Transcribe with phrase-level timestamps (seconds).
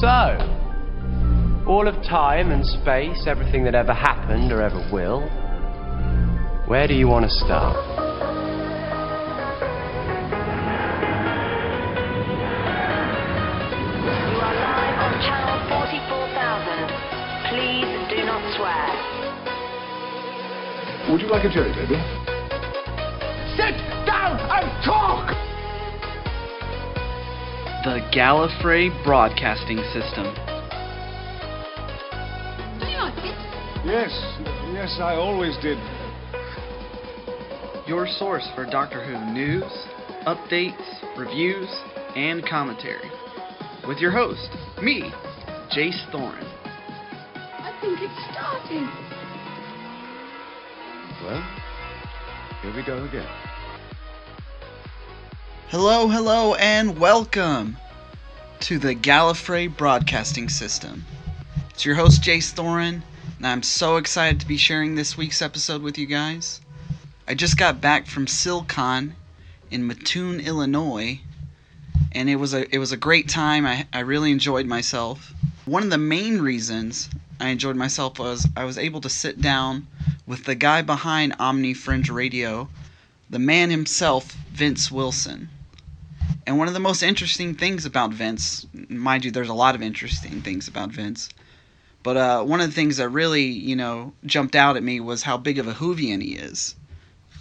[0.00, 0.06] So,
[1.68, 5.28] all of time and space, everything that ever happened or ever will,
[6.66, 7.76] where do you want to start?
[14.00, 16.88] You are live on channel 44,000.
[17.52, 18.88] Please do not swear.
[21.12, 22.29] Would you like a jelly baby?
[27.82, 30.34] The Gallifrey Broadcasting System.
[32.78, 33.34] Do you like it?
[33.86, 34.12] Yes,
[34.74, 35.78] yes, I always did.
[37.88, 39.64] Your source for Doctor Who news,
[40.26, 40.76] updates,
[41.16, 41.70] reviews,
[42.14, 43.10] and commentary.
[43.88, 44.50] With your host,
[44.82, 45.10] me,
[45.74, 46.44] Jace Thorin.
[47.34, 48.90] I think it's starting.
[51.24, 51.42] Well,
[52.60, 53.39] here we go again.
[55.70, 57.76] Hello, hello, and welcome
[58.58, 61.06] to the Gallifrey Broadcasting System.
[61.68, 63.02] It's your host, Jace Thorin,
[63.36, 66.60] and I'm so excited to be sharing this week's episode with you guys.
[67.28, 69.12] I just got back from SilCon
[69.70, 71.20] in Mattoon, Illinois,
[72.10, 73.64] and it was a it was a great time.
[73.64, 75.32] I, I really enjoyed myself.
[75.66, 77.08] One of the main reasons
[77.38, 79.86] I enjoyed myself was I was able to sit down
[80.26, 82.68] with the guy behind Omni Fringe Radio,
[83.30, 85.48] the man himself, Vince Wilson.
[86.50, 89.82] And one of the most interesting things about Vince, mind you, there's a lot of
[89.82, 91.28] interesting things about Vince,
[92.02, 95.22] but uh, one of the things that really, you know, jumped out at me was
[95.22, 96.74] how big of a Whovian he is.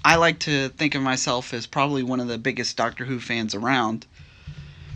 [0.05, 3.55] I like to think of myself as probably one of the biggest Doctor Who fans
[3.55, 4.05] around,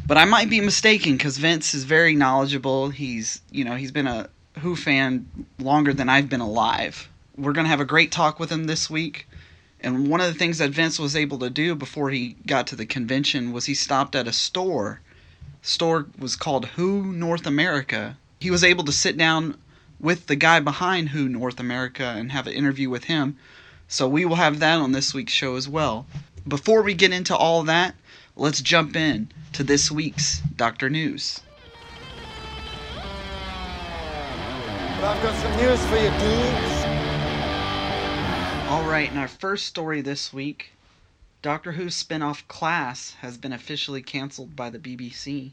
[0.05, 2.91] but I might be mistaken because Vince is very knowledgeable.
[2.91, 5.25] He's, you know, he's been a Who fan
[5.57, 7.09] longer than I've been alive.
[7.35, 9.27] We're gonna have a great talk with him this week.
[9.83, 12.75] And one of the things that Vince was able to do before he got to
[12.77, 15.01] the convention was he stopped at a store.
[15.61, 18.17] Store was called Who North America.
[18.39, 19.57] He was able to sit down
[19.99, 23.37] with the guy behind Who North America and have an interview with him.
[23.89, 26.05] So we will have that on this week's show as well.
[26.47, 27.95] Before we get into all that,
[28.37, 31.41] let's jump in to this week's Doctor News.
[35.05, 36.82] I've got some news for you, dudes.
[38.69, 40.71] All right, in our first story this week,
[41.41, 45.51] Doctor Who spin-off Class has been officially canceled by the BBC.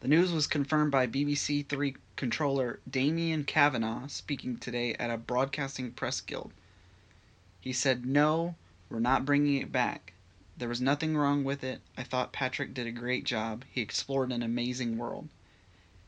[0.00, 5.92] The news was confirmed by BBC Three controller Damian Kavanagh speaking today at a broadcasting
[5.92, 6.52] press guild.
[7.60, 8.54] He said, "No,
[8.88, 10.14] we're not bringing it back.
[10.56, 11.82] There was nothing wrong with it.
[11.98, 13.64] I thought Patrick did a great job.
[13.70, 15.28] He explored an amazing world.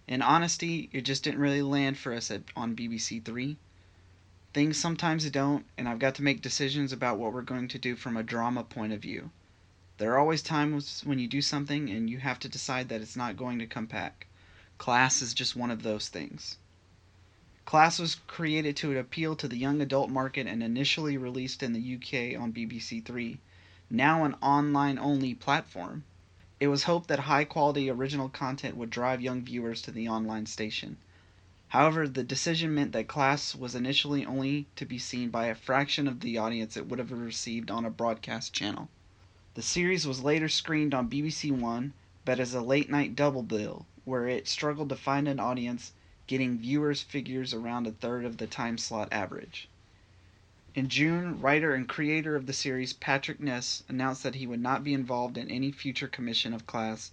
[0.06, 3.58] In honesty, it just didn't really land for us at, on BBC Three.
[4.54, 7.96] Things sometimes don't, and I've got to make decisions about what we're going to do
[7.96, 9.30] from a drama point of view.
[9.98, 13.16] There are always times when you do something and you have to decide that it's
[13.16, 14.26] not going to come back.
[14.78, 16.56] Class is just one of those things.
[17.66, 21.96] Class was created to appeal to the young adult market and initially released in the
[21.96, 23.40] UK on BBC Three,
[23.90, 26.04] now an online only platform.
[26.60, 30.46] It was hoped that high quality original content would drive young viewers to the online
[30.46, 30.96] station.
[31.72, 36.08] However, the decision meant that Class was initially only to be seen by a fraction
[36.08, 38.88] of the audience it would have received on a broadcast channel.
[39.52, 41.92] The series was later screened on BBC One,
[42.24, 45.92] but as a late night double bill, where it struggled to find an audience,
[46.26, 49.68] getting viewers figures around a third of the time slot average.
[50.74, 54.84] In June, writer and creator of the series Patrick Ness announced that he would not
[54.84, 57.10] be involved in any future commission of Class,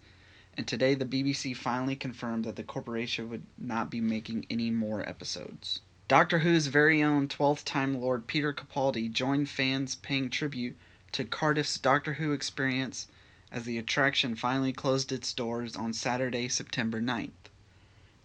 [0.58, 5.08] and today the BBC finally confirmed that the corporation would not be making any more
[5.08, 5.82] episodes.
[6.08, 10.78] Doctor Who's very own 12th Time Lord Peter Capaldi joined fans paying tribute
[11.12, 13.08] to Cardiff's Doctor Who experience
[13.52, 17.32] as the attraction finally closed its doors on Saturday, September 9th.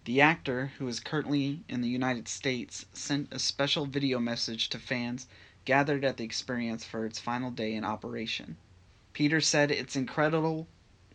[0.04, 4.78] The actor, who is currently in the United States, sent a special video message to
[4.78, 5.26] fans
[5.64, 8.56] gathered at the experience for its final day in operation.
[9.12, 10.66] Peter said it's incredible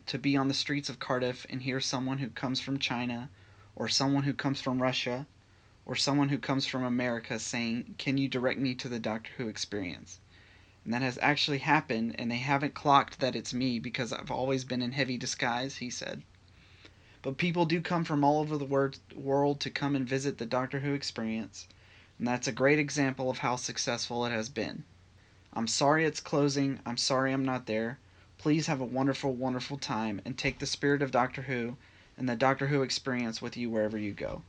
[0.08, 3.30] to be on the streets of Cardiff and hear someone who comes from China,
[3.76, 5.26] or someone who comes from Russia,
[5.86, 9.48] or someone who comes from America saying, Can you direct me to the Doctor Who
[9.48, 10.20] experience?
[10.84, 14.64] And that has actually happened, and they haven't clocked that it's me because I've always
[14.64, 16.24] been in heavy disguise, he said.
[17.22, 20.46] But people do come from all over the wor- world to come and visit the
[20.46, 21.68] Doctor Who experience,
[22.20, 24.84] and that's a great example of how successful it has been.
[25.54, 26.80] I'm sorry it's closing.
[26.86, 27.98] I'm sorry I'm not there.
[28.38, 31.78] Please have a wonderful, wonderful time and take the spirit of Doctor Who
[32.18, 34.44] and the Doctor Who experience with you wherever you go.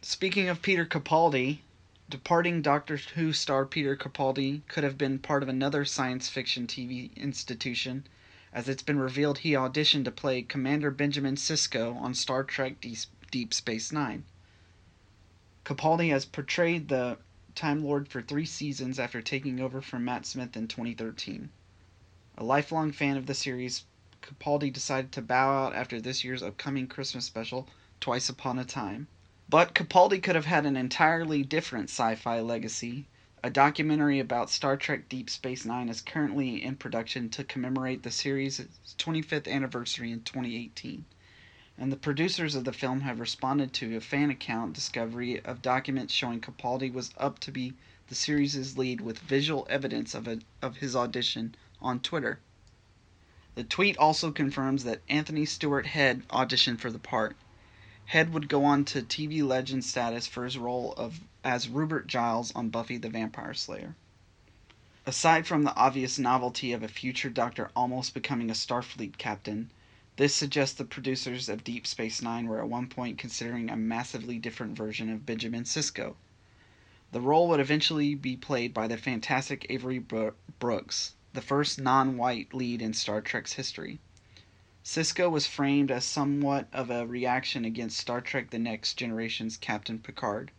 [0.00, 1.60] Speaking of Peter Capaldi,
[2.08, 7.14] departing Doctor Who star Peter Capaldi could have been part of another science fiction TV
[7.16, 8.06] institution,
[8.52, 12.84] as it's been revealed he auditioned to play Commander Benjamin Sisko on Star Trek
[13.30, 14.24] Deep, Space Nine.
[15.64, 17.18] Capaldi has portrayed the
[17.54, 21.50] Time Lord for three seasons after taking over from Matt Smith in 2013.
[22.38, 23.84] A lifelong fan of the series,
[24.22, 27.68] Capaldi decided to bow out after this year's upcoming Christmas special,
[28.00, 29.08] Twice Upon a Time.
[29.50, 33.06] But Capaldi could have had an entirely different sci fi legacy.
[33.44, 38.10] A documentary about Star Trek Deep Space Nine is currently in production to commemorate the
[38.10, 38.62] series'
[38.96, 41.04] 25th anniversary in 2018.
[41.76, 46.14] And the producers of the film have responded to a fan account discovery of documents
[46.14, 47.74] showing Capaldi was up to be
[48.08, 52.40] the series' lead with visual evidence of, a, of his audition on Twitter.
[53.54, 57.36] The tweet also confirms that Anthony Stewart Head auditioned for the part.
[58.06, 62.50] Head would go on to TV legend status for his role of as Rupert Giles
[62.54, 63.94] on Buffy the Vampire Slayer.
[65.04, 69.70] Aside from the obvious novelty of a future Doctor almost becoming a Starfleet captain,
[70.16, 74.38] this suggests the producers of Deep Space Nine were at one point considering a massively
[74.38, 76.14] different version of Benjamin Sisko.
[77.10, 82.52] The role would eventually be played by the fantastic Avery Brooks, the first non white
[82.52, 83.98] lead in Star Trek's history.
[84.84, 89.98] Sisko was framed as somewhat of a reaction against Star Trek The Next Generation's Captain
[89.98, 90.50] Picard,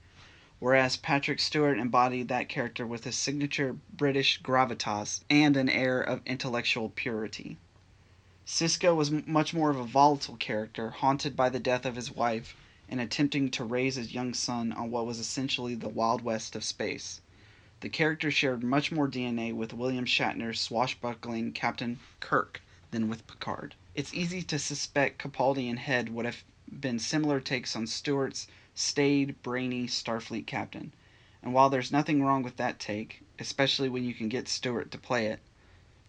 [0.58, 6.22] whereas Patrick Stewart embodied that character with his signature British gravitas and an air of
[6.26, 7.58] intellectual purity.
[8.46, 12.56] Sisko was much more of a volatile character, haunted by the death of his wife
[12.90, 16.64] and attempting to raise his young son on what was essentially the Wild West of
[16.64, 17.22] space.
[17.84, 23.76] The character shared much more DNA with William Shatner's swashbuckling Captain Kirk than with Picard.
[23.94, 29.36] It's easy to suspect Capaldi and Head would have been similar takes on Stewart's staid,
[29.42, 30.94] brainy Starfleet captain.
[31.42, 34.98] And while there's nothing wrong with that take, especially when you can get Stewart to
[34.98, 35.42] play it,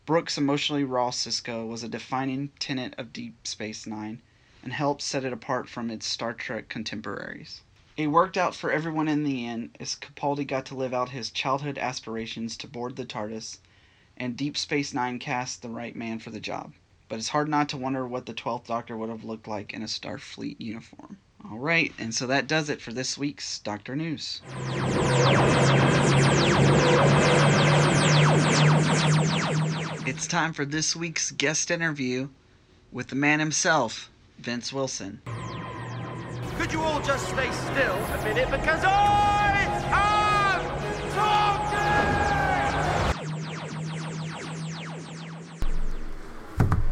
[0.06, 4.22] Brooks' emotionally raw Sisko was a defining tenet of Deep Space Nine
[4.62, 7.62] and helped set it apart from its Star Trek contemporaries.
[7.96, 11.31] It worked out for everyone in the end, as Capaldi got to live out his
[11.31, 13.58] childhood aspirations to board the TARDIS,
[14.17, 16.73] and Deep Space Nine cast the right man for the job.
[17.08, 19.82] But it's hard not to wonder what the 12th Doctor would have looked like in
[19.82, 21.19] a Starfleet uniform.
[21.49, 24.41] Alright, and so that does it for this week's Doctor News.
[30.05, 32.29] It's time for this week's guest interview
[32.91, 34.11] with the man himself,
[34.41, 35.23] Vince Wilson.
[36.64, 40.64] Could you all just stay still a minute because I am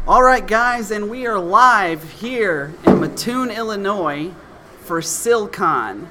[0.07, 4.31] All right, guys, and we are live here in Mattoon, Illinois
[4.81, 6.07] for SilCon.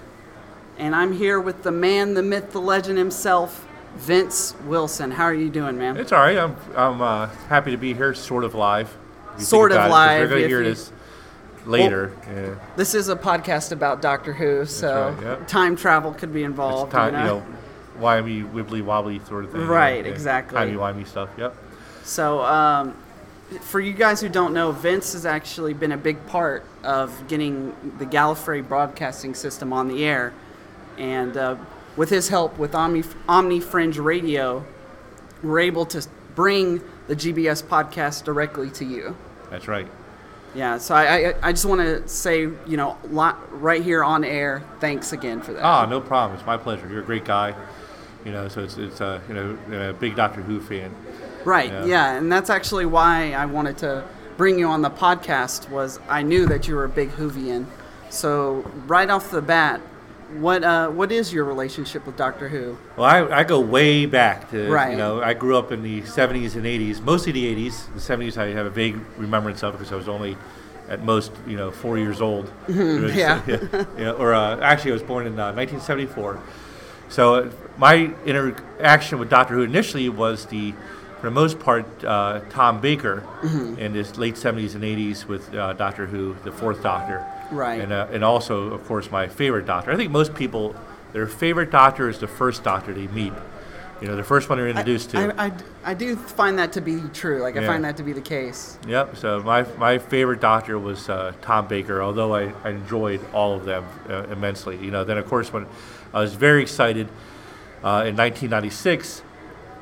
[0.77, 5.13] And I'm here with the man, the myth, the legend himself, Vince Wilson.
[5.13, 5.97] How are you doing, man?
[5.99, 6.37] It's all right.
[6.37, 8.93] I'm I'm uh, happy to be here, sort of live.
[9.39, 10.91] Sort of about it, 'cause live, We're going to hear you- this
[11.67, 12.13] later.
[12.27, 12.55] yeah.
[12.77, 15.49] This is a podcast about Doctor Who, so right, yep.
[15.49, 16.93] time travel could be It's involved.
[16.93, 17.39] time, you you know?
[17.41, 17.47] know,
[18.01, 19.61] wimey, wibbly wobbly sort of thing.
[19.63, 20.11] you know, Right, yeah.
[20.11, 20.57] exactly.
[20.57, 21.29] Timey wimey stuff.
[21.39, 21.57] Yep.
[22.05, 22.97] So, um,
[23.61, 27.75] for you guys who don't know, Vince has actually been a big part of getting
[27.99, 30.33] the Gallifrey broadcasting system on the air.
[30.99, 31.57] And uh,
[31.97, 34.65] with his help with Omni, Omni Fringe Radio,
[35.43, 39.15] we're able to bring the GBS podcast directly to you.
[39.51, 39.87] That's right.
[40.55, 42.99] Yeah, so I, I, I just want to say, you know,
[43.51, 45.65] right here on air, thanks again for that.
[45.65, 46.39] Ah, no problem.
[46.39, 46.89] It's my pleasure.
[46.89, 47.55] You're a great guy.
[48.25, 50.95] You know, so it's it's uh, you know a big Doctor Who fan.
[51.45, 51.71] Right.
[51.71, 51.85] Yeah.
[51.87, 52.17] Yeah.
[52.17, 54.05] and that's actually why I wanted to
[54.37, 57.67] bring you on the podcast was I knew that you were a big Whovian.
[58.11, 59.81] So right off the bat,
[60.41, 62.77] what uh, what is your relationship with Doctor Who?
[62.97, 64.93] Well, I, I go way back to Right.
[64.93, 67.93] you know I grew up in the 70s and 80s, mostly the 80s.
[67.95, 70.37] The 70s I have a vague remembrance of because I was only
[70.89, 72.51] at most you know four years old.
[72.69, 73.17] Mm-hmm.
[73.19, 73.85] yeah.
[73.99, 76.41] yeah, or uh, actually I was born in uh, 1974.
[77.09, 80.73] So uh, my interaction with Doctor Who initially was the,
[81.21, 83.79] for the most part, uh, Tom Baker Mm-hmm.
[83.79, 87.25] in his late 70s and 80s with uh, Doctor Who, the Fourth Doctor.
[87.53, 87.81] Right.
[87.81, 89.93] And, uh, and also, of course, my favorite Doctor.
[89.93, 90.75] I think most people,
[91.13, 93.33] their favorite Doctor is the first Doctor they meet.
[94.01, 95.33] You know, the first one they're introduced to.
[95.39, 95.53] I, I,
[95.85, 97.41] I do find that to be true.
[97.41, 98.77] Like I find that to be the case.
[98.89, 99.17] Yep.
[99.17, 103.65] So my my favorite Doctor was uh, Tom Baker, although I, I enjoyed all of
[103.65, 104.77] them uh, immensely.
[104.77, 105.69] You know, then of course when
[106.13, 107.07] I was very excited
[107.85, 109.23] uh, in 1996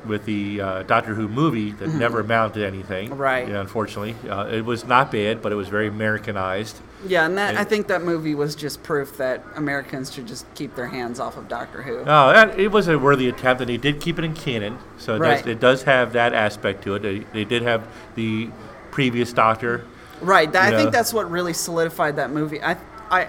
[0.05, 3.09] with the uh, Doctor Who movie that never amounted to anything.
[3.09, 3.19] Mm-hmm.
[3.19, 3.47] Right.
[3.47, 6.79] You know, unfortunately, uh, it was not bad, but it was very Americanized.
[7.07, 10.75] Yeah, and that I think that movie was just proof that Americans should just keep
[10.75, 12.05] their hands off of Doctor Who.
[12.05, 15.15] No, that, it was a worthy attempt, and they did keep it in canon, so
[15.15, 15.37] it, Right.
[15.37, 17.01] does, it does have that aspect to it.
[17.01, 18.49] They, they did have the
[18.91, 19.85] previous Doctor.
[20.21, 20.51] Right.
[20.51, 22.61] That, I think that's what really solidified that movie.
[22.61, 22.77] I,
[23.09, 23.27] I,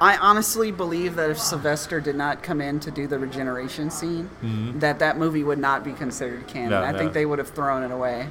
[0.00, 4.30] I honestly believe that if Sylvester did not come in to do the regeneration scene,
[4.78, 6.70] that that movie would not be considered canon.
[6.70, 6.80] Mm-hmm.
[6.82, 6.98] No, I no.
[6.98, 8.28] think they would have thrown it away.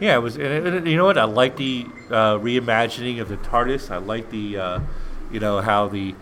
[0.00, 0.36] Yeah, it was.
[0.36, 1.18] And it, it- you know what?
[1.18, 3.90] I like the uh, reimagining of the TARDIS.
[3.90, 4.80] I like the, uh,
[5.30, 6.14] you know, how the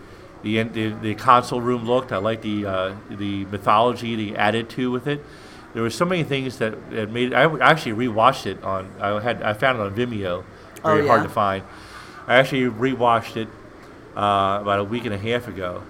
[0.43, 2.11] the, the the console room looked.
[2.11, 5.23] I like the uh, the mythology they added to with it.
[5.73, 7.33] There were so many things that, that made.
[7.33, 8.91] I actually rewatched it on.
[8.99, 10.43] I had I found it on Vimeo.
[10.83, 11.63] Oh, Very hard to find.
[12.27, 13.47] I actually rewatched it
[14.15, 15.83] uh, about a week and a half ago,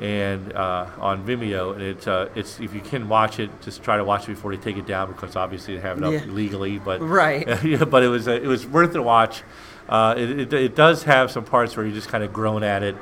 [0.00, 1.72] and uh, on Vimeo.
[1.74, 4.54] And it's uh, it's if you can watch it, just try to watch it before
[4.54, 6.24] they take it down because obviously they have it up Yeah.
[6.26, 6.78] legally.
[6.78, 7.46] But Right.
[7.90, 9.42] but it was uh, it was worth the watch.
[9.88, 12.82] Uh, it, it, it does have some parts where you just kind of groan at
[12.82, 12.96] it.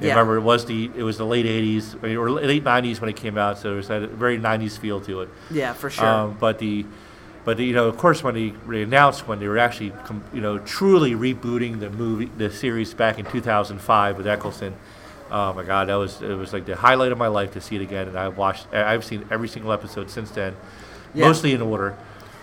[0.00, 0.10] Yeah.
[0.10, 3.36] Remember, it was the it was the late '80s or late '90s when it came
[3.36, 5.28] out, so it was a very '90s feel to it.
[5.50, 6.06] Yeah, for sure.
[6.06, 6.86] Um, but the,
[7.44, 10.22] but the, you know, of course, when they, they announced when they were actually, com-
[10.32, 14.76] you know, truly rebooting the movie, the series back in 2005 with Eccleston.
[15.30, 17.76] Oh my God, that was it was like the highlight of my life to see
[17.76, 18.72] it again, and I've watched.
[18.72, 20.56] I've seen every single episode since then,
[21.14, 21.26] Yeah.
[21.26, 21.96] mostly in order.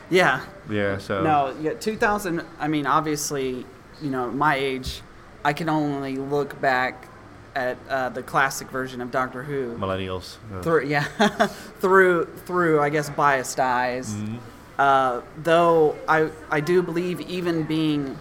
[0.10, 0.42] yeah.
[0.70, 0.98] Yeah.
[1.00, 1.24] So.
[1.24, 2.42] No, yeah, 2000.
[2.60, 3.66] I mean, obviously,
[4.02, 5.02] you know, my age,
[5.44, 7.08] I can only look back
[7.56, 9.76] at uh, the classic version of Doctor Who.
[9.78, 10.38] Millennials.
[10.54, 11.04] uh, through yeah
[11.80, 14.14] through through I guess biased eyes.
[14.14, 14.36] Mm-hmm.
[14.78, 18.18] Uh, though I I do believe even being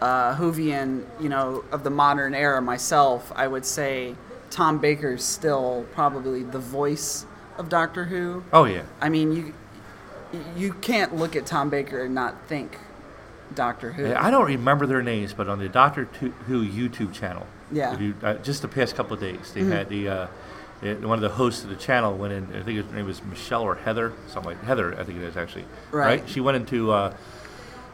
[0.00, 4.14] uh, Whovian, you know, of the modern era myself, I would say
[4.50, 7.26] Tom Baker's still probably the voice
[7.58, 8.44] of Doctor Who.
[8.52, 8.82] Oh yeah.
[9.00, 9.54] I mean, you
[10.56, 12.78] you can't look at Tom Baker and not think
[13.54, 14.14] Doctor Who.
[14.14, 16.04] I don't remember their names, but on the Doctor
[16.46, 17.98] Who YouTube channel, Yeah.
[17.98, 19.72] you, uh, just the past couple of days, they Mhm.
[19.72, 20.26] had the uh,
[20.82, 22.48] eh, one of the hosts of the channel went in.
[22.54, 24.94] I think his name was Michelle or Heather, something like Heather.
[24.98, 25.64] I think it is actually.
[25.90, 26.22] Right.
[26.28, 27.12] She went into, uh,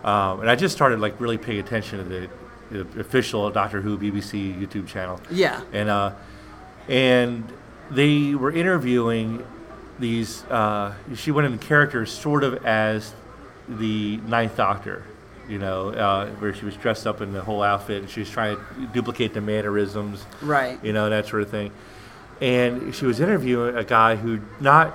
[0.04, 2.28] um, and I just started like really paying attention to the,
[2.71, 5.21] the official Doctor Who BBC YouTube channel.
[5.30, 5.61] Yeah.
[5.73, 6.12] And uh,
[6.88, 7.50] and
[7.90, 9.44] they were interviewing
[9.99, 10.44] these.
[10.44, 13.14] Uh, she went in character sort of as
[13.68, 15.04] the Ninth Doctor,
[15.49, 18.30] you know, uh, where she was dressed up in the whole outfit and she was
[18.30, 20.82] trying to duplicate the mannerisms, Right.
[20.85, 21.71] You know, that sort of thing.
[22.40, 24.94] And she was interviewing a guy who not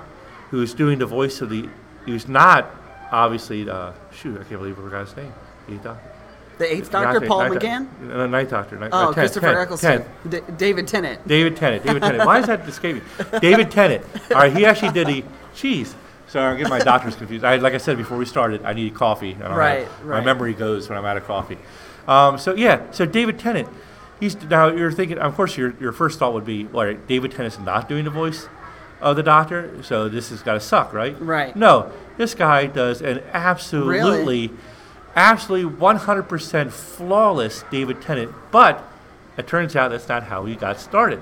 [0.50, 1.68] who was doing the voice of the.
[2.04, 2.70] He was not
[3.12, 3.68] obviously.
[3.68, 5.32] Uh, shoot, I can't believe I forgot his name.
[5.68, 6.10] Eighth Doctor.
[6.58, 8.00] The Eighth Doctor, Paul Ninth- McGann.
[8.00, 8.76] No, Ninth Doctor.
[8.78, 10.04] Ninth, Oh, uh, Christopher tenth, Eccleston.
[10.28, 11.26] D- David Tennant.
[11.28, 11.84] David Tennant.
[11.84, 12.26] David Tennant.
[12.26, 13.02] Why is that escaping?
[13.40, 14.04] David Tennant.
[14.32, 15.24] All right, he actually did the.
[15.54, 15.94] Jeez.
[16.26, 17.44] Sorry, I'm getting my doctors confused.
[17.44, 19.36] I, like I said before we started, I need coffee.
[19.42, 20.18] I Right, have- right.
[20.18, 21.58] My memory goes when I'm out of coffee.
[22.08, 23.68] Um, so yeah, so David Tennant.
[24.18, 25.18] He's now you're thinking.
[25.18, 28.10] Of course, your your first thought would be, all right, David Tennant's not doing the
[28.10, 28.48] voice
[29.00, 31.14] of the Doctor, so this has got to suck, right?
[31.20, 31.54] Right.
[31.54, 34.50] No, this guy does an absolutely,
[35.16, 38.32] absolutely 100% flawless David Tennant.
[38.50, 38.84] But
[39.38, 41.20] it turns out that's not how he got started.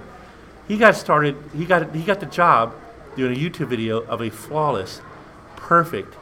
[0.67, 1.37] He got started.
[1.55, 2.75] He got he got the job
[3.15, 5.01] doing a YouTube video of a flawless,
[5.55, 6.15] perfect,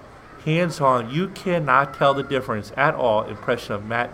[0.44, 1.10] hands-on.
[1.10, 4.10] You cannot tell the difference at all impression of Matt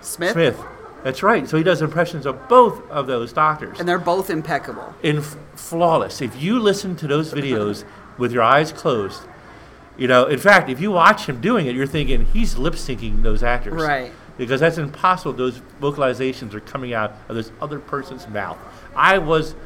[0.00, 0.32] Smith.
[0.32, 0.58] Smith.
[1.04, 1.48] That's right.
[1.48, 4.94] So he does impressions of both of those doctors And they're both impeccable.
[5.02, 6.20] in f- flawless.
[6.20, 7.84] If you listen to those videos
[8.16, 9.22] with your eyes closed,
[9.98, 13.22] you know, in fact, if you watch him doing it, you're thinking he's lip syncing
[13.22, 13.82] those actors.
[13.82, 14.12] Right.
[14.38, 15.32] Because that's impossible.
[15.32, 18.58] Those vocalizations are coming out of this other person's mouth.
[18.94, 19.56] I was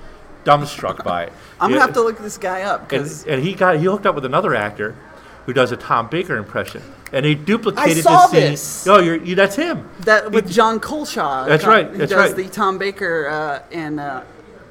[0.45, 1.33] dumbstruck by it.
[1.61, 4.07] I'm gonna have to look this guy up And, because and he got he hooked
[4.07, 4.97] up with another actor
[5.45, 8.41] who does a Tom Baker impression, and they duplicated saw the scene.
[8.41, 8.87] this.
[8.87, 9.91] Oh, you're, you, that's him.
[10.01, 11.47] that with Jon Culshaw.
[11.47, 12.37] That's right, He does right.
[12.37, 14.23] the Tom Baker uh, and uh,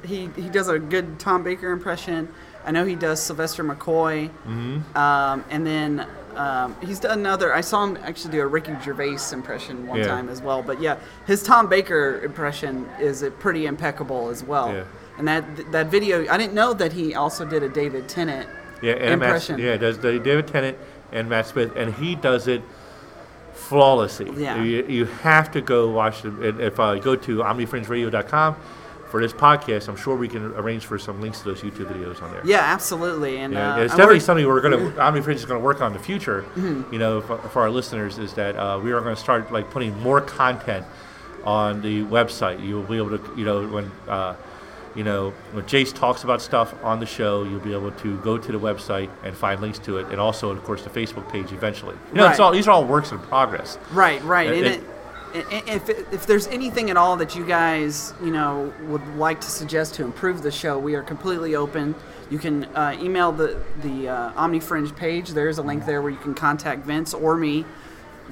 [0.04, 2.28] he he does a good Tom Baker impression.
[2.64, 4.28] I know he does Sylvester McCoy.
[4.28, 4.96] Mm-hmm.
[4.96, 7.54] Um, and then um, he's done another.
[7.54, 10.06] I saw him actually do a Ricky Gervais impression one Yeah.
[10.06, 10.62] time as well.
[10.62, 14.72] But yeah, his Tom Baker impression is pretty impeccable as well.
[14.72, 14.84] Yeah.
[15.18, 18.48] And that that video, I didn't know that he also did a David Tennant
[18.80, 20.78] Yeah, and Matt, yeah, does the David Tennant
[21.12, 22.62] and Matt Smith, and he does it
[23.52, 24.30] flawlessly.
[24.42, 24.62] Yeah.
[24.62, 26.60] You, you have to go watch it.
[26.60, 28.56] If uh, go to omnifringeradio.com
[29.12, 32.22] for this podcast, I'm sure we can arrange for some links to those YouTube videos
[32.22, 32.40] on there.
[32.46, 33.36] Yeah, absolutely.
[33.36, 35.82] And Yeah, uh, it's and definitely something we're going to OmniFringe is going to work
[35.82, 36.46] on in the future.
[36.56, 36.90] Mhm.
[36.90, 39.70] You know, for, for our listeners, is that uh, we are going to start like
[39.70, 40.86] putting more content
[41.44, 42.64] on the website.
[42.66, 44.34] You will be able to, you know, when uh,
[44.94, 48.38] you know when Jace talks about stuff on the show, you'll be able to go
[48.38, 51.52] to the website and find links to it, and also, of course, the Facebook page
[51.52, 51.96] eventually.
[52.12, 52.44] You know, it's Right.
[52.46, 53.76] all these are all works in progress.
[53.92, 54.50] Right, right.
[54.50, 54.84] And it-
[55.34, 59.94] if, if there's anything at all that you guys, you know, would like to suggest
[59.94, 61.94] to improve the show, we are completely open.
[62.30, 65.30] You can uh, email the the uh, OmniFringe page.
[65.30, 67.64] There is a link there where you can contact Vince or me.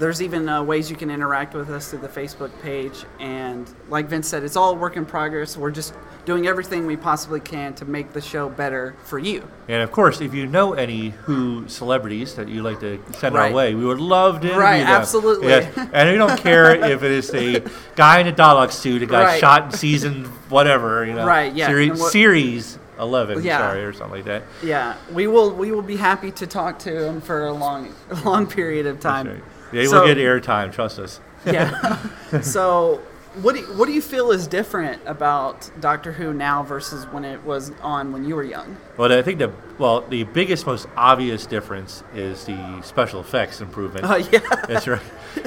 [0.01, 3.05] There's even uh, ways you can interact with us through the Facebook page.
[3.21, 5.57] And like Vince said, it's all a work in progress.
[5.57, 9.47] We're just doing everything we possibly can to make the show better for you.
[9.69, 13.49] And of course, if you know any Who celebrities that you'd like to send Right.
[13.51, 14.89] our way, we would love to interview Right, them.
[14.89, 15.49] absolutely.
[15.49, 15.89] Yes.
[15.93, 17.63] And we don't care if it is a
[17.95, 19.41] guy in a Dalek suit who got Right.
[19.41, 21.67] shot in season whatever, you know, Right, yeah.
[21.69, 23.59] Series, what- series eleven, Yeah.
[23.59, 24.43] sorry, or something like that.
[24.63, 27.89] Yeah, we will we will be happy to talk to him for a long
[28.25, 29.41] long period of time.
[29.73, 31.21] They So- will get airtime, trust us.
[31.47, 31.97] Yeah.
[32.43, 33.01] so,
[33.41, 37.25] what do you, what do you feel is different about Doctor Who now versus when
[37.25, 38.77] it was on when you were young?
[38.97, 44.05] Well, I think the well, the biggest, most obvious difference is the special effects improvement.
[44.09, 44.41] Oh yeah.
[44.69, 45.01] That's right.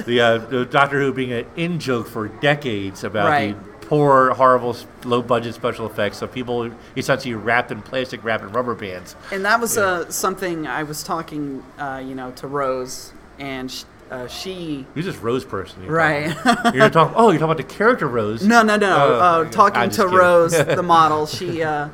[0.06, 3.54] The, uh, the Doctor Who being an in joke for decades about Right.
[3.80, 8.50] the poor, horrible, low budget special effects So people essentially wrapped in plastic, wrapped in
[8.50, 9.14] rubber bands.
[9.30, 13.84] And that was uh, something I was talking, uh, you know, to Rose, and sh-
[14.14, 14.86] uh, she.
[14.94, 15.82] You're just Rose person.
[15.82, 16.30] You're Right.
[16.36, 17.14] talking- You're talking.
[17.16, 18.46] Oh, you're talking about the character Rose.
[18.46, 18.96] No, no, no.
[18.96, 20.14] Oh, uh, talking to kidding.
[20.16, 21.88] Rose, the model, she, uh,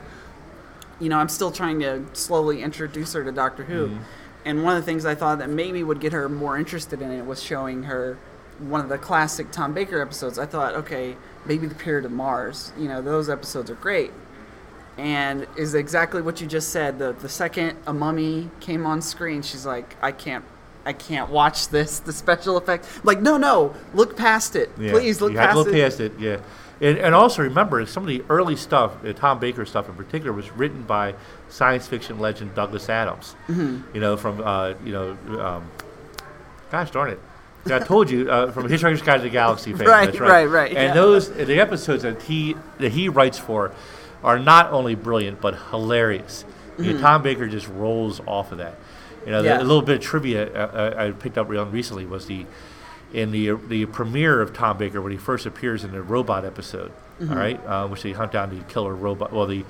[1.01, 3.89] you know, I'm still trying to slowly introduce her to Doctor Who.
[3.89, 4.03] Mm-hmm.
[4.45, 7.11] And one of the things I thought that maybe would get her more interested in
[7.11, 8.17] it was showing her
[8.59, 10.39] one of the classic Tom Baker episodes.
[10.39, 12.73] I thought, okay, maybe the Pyramids of Mars.
[12.79, 14.13] You know, those episodes are great.
[14.99, 16.99] And is exactly what you just said.
[16.99, 20.45] The the second a mummy came on screen, she's like, I can't.
[20.85, 21.99] I can't watch this.
[22.01, 25.69] The special effect, like, no, no, look past it, Yeah, please look you past look
[25.69, 25.73] it.
[25.75, 26.13] past it.
[26.19, 26.41] Yeah,
[26.81, 30.33] and, and also remember some of the early stuff, uh, Tom Baker stuff in particular,
[30.33, 31.15] was written by
[31.49, 33.37] science fiction legend Douglas Adams.
[33.49, 33.95] Mm-hmm.
[33.95, 35.71] You know, from uh, you know, um,
[36.71, 37.21] gosh darn it.
[37.67, 39.75] I told you uh, from Hitchhiker's Guide to the Galaxy.
[39.75, 40.95] Fame, Right, that's right, right, And yeah.
[40.95, 43.73] those the episodes that he that he writes for
[44.25, 46.45] are not only brilliant but hilarious.
[46.79, 48.77] You know, Tom Baker just rolls off of that.
[49.27, 49.61] You know, the- Mm-hmm.
[49.61, 52.47] A little bit of trivia uh, I I picked up real recently was the
[53.13, 56.93] in the the premiere of Tom Baker when he first appears in the robot episode.
[57.21, 57.33] Mm-hmm.
[57.33, 59.33] all right, uh, which they hunt down the killer robot.
[59.33, 59.65] Well, the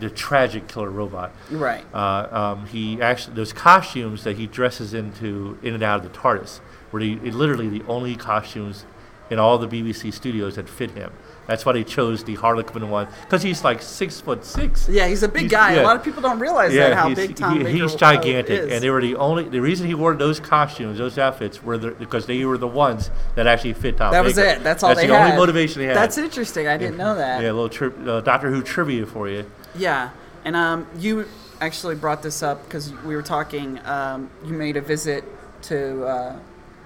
[0.00, 1.32] the tragic killer robot.
[1.50, 1.84] Right.
[1.94, 6.18] Uh, um, he actually those costumes that he dresses into in and out of the
[6.18, 6.60] TARDIS
[6.92, 8.86] were the, literally the only costumes
[9.30, 11.12] in all the BBC studios that fit him.
[11.46, 14.88] That's why they chose the Harlequin one because he's like six foot six.
[14.88, 15.74] Yeah, he's a big He's- guy.
[15.74, 15.82] yeah.
[15.82, 17.98] A lot of people don't realize that how he's, big Tom he- Baker he's uh,
[17.98, 18.72] gigantic, is.
[18.72, 19.48] and they were the only.
[19.48, 23.10] The reason he wore those costumes, those outfits, were the, because they were the ones
[23.34, 24.12] that actually fit Tom.
[24.12, 24.62] that was it.
[24.62, 25.24] That's all That's they the had.
[25.26, 25.96] only motivation they had.
[25.96, 26.66] That's interesting.
[26.66, 27.42] I didn't know that.
[27.42, 29.44] Yeah, a little tri- uh, Doctor Who trivia for you.
[29.76, 30.10] Yeah,
[30.44, 31.26] and um, you
[31.60, 33.78] actually brought this up because we were talking.
[33.84, 35.24] Um, you made a visit
[35.62, 36.36] to uh,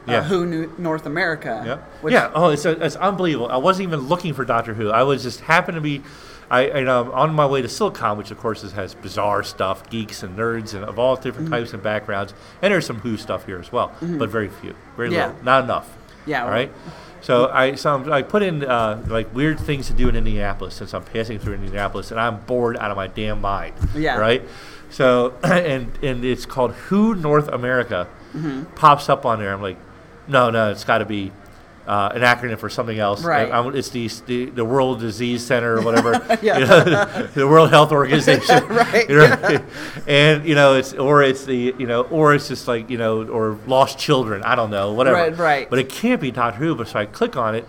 [0.08, 0.18] Yeah.
[0.18, 1.62] uh, Who New- North America.
[1.64, 1.76] Yeah.
[2.02, 2.30] which- yeah.
[2.34, 3.48] Oh, it's, it's unbelievable.
[3.50, 4.90] I wasn't even looking for Doctor Who.
[4.90, 6.02] I was just happened to be,
[6.50, 10.22] I, know, on my way to Silicon, which of course is, has bizarre stuff, geeks
[10.22, 11.54] and nerds and of all different Mm-hmm.
[11.54, 15.12] types and backgrounds, and there's some Who stuff here as well, but very few, very
[15.12, 15.26] Yeah.
[15.28, 15.94] little, not enough.
[16.26, 16.72] Yeah, All right.
[17.20, 20.74] So I so I'm, I put in uh, like weird things to do in Indianapolis
[20.74, 23.74] since I'm passing through Indianapolis and I'm bored out of my damn mind.
[23.96, 24.16] Yeah.
[24.18, 24.42] Right.
[24.90, 28.74] So and and it's called Who North America Mm-hmm.
[28.76, 29.52] pops up on there.
[29.54, 29.78] I'm like,
[30.28, 31.32] no, no, it's got to be
[31.86, 33.24] uh, an acronym for something else.
[33.24, 33.50] Right.
[33.50, 36.12] I'm- it's the, the the World Disease Center or whatever.
[36.42, 36.58] Yeah.
[36.58, 38.62] you know, the World Health Organization.
[38.68, 39.08] Right.
[39.08, 39.64] You know,
[40.06, 43.26] and you know it's or it's the you know or it's just like you know
[43.26, 44.42] or lost children.
[44.42, 45.16] I don't know whatever.
[45.16, 45.70] Right, right.
[45.70, 46.74] But it can't be Doctor Who.
[46.74, 47.66] But so I click on it.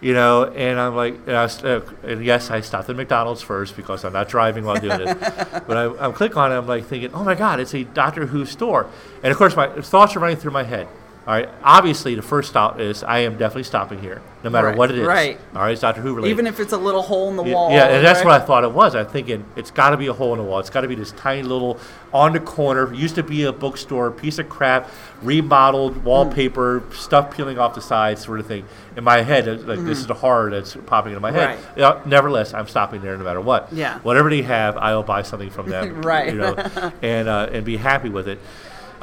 [0.00, 3.74] You know, and I'm like, and, I, uh, and yes, I stopped at McDonald's first
[3.74, 5.18] because I'm not driving while doing it.
[5.18, 8.26] but I, I'm clicking on it, I'm like thinking, oh my God, it's a Doctor
[8.26, 8.90] Who store.
[9.22, 10.88] And of course, my thoughts are running through my head.
[11.26, 14.76] All right, obviously, the first stop is I am definitely stopping here, no matter Right,
[14.76, 15.06] what it is.
[15.06, 15.40] right.
[15.54, 16.32] All right, it's Doctor Who related.
[16.32, 17.70] Even if it's a little hole in the wall.
[17.70, 18.26] Yeah, and that's right?
[18.26, 18.94] what I thought it was.
[18.94, 20.58] I'm thinking it's got to be a hole in the wall.
[20.58, 21.78] It's got to be this tiny little
[22.12, 22.92] on the corner.
[22.92, 24.90] Used to be a bookstore, piece of crap,
[25.22, 28.66] remodeled, wallpaper, stuff peeling off the sides, sort of thing.
[28.94, 31.58] In my head, like this is the horror that's popping into my head.
[31.78, 32.06] Right.
[32.06, 33.72] Nevertheless, I'm stopping there no matter what.
[33.72, 33.98] Yeah.
[34.00, 36.02] Whatever they have, I will buy something from them.
[36.04, 36.34] Right.
[36.34, 38.38] You know, and uh, and be happy with it.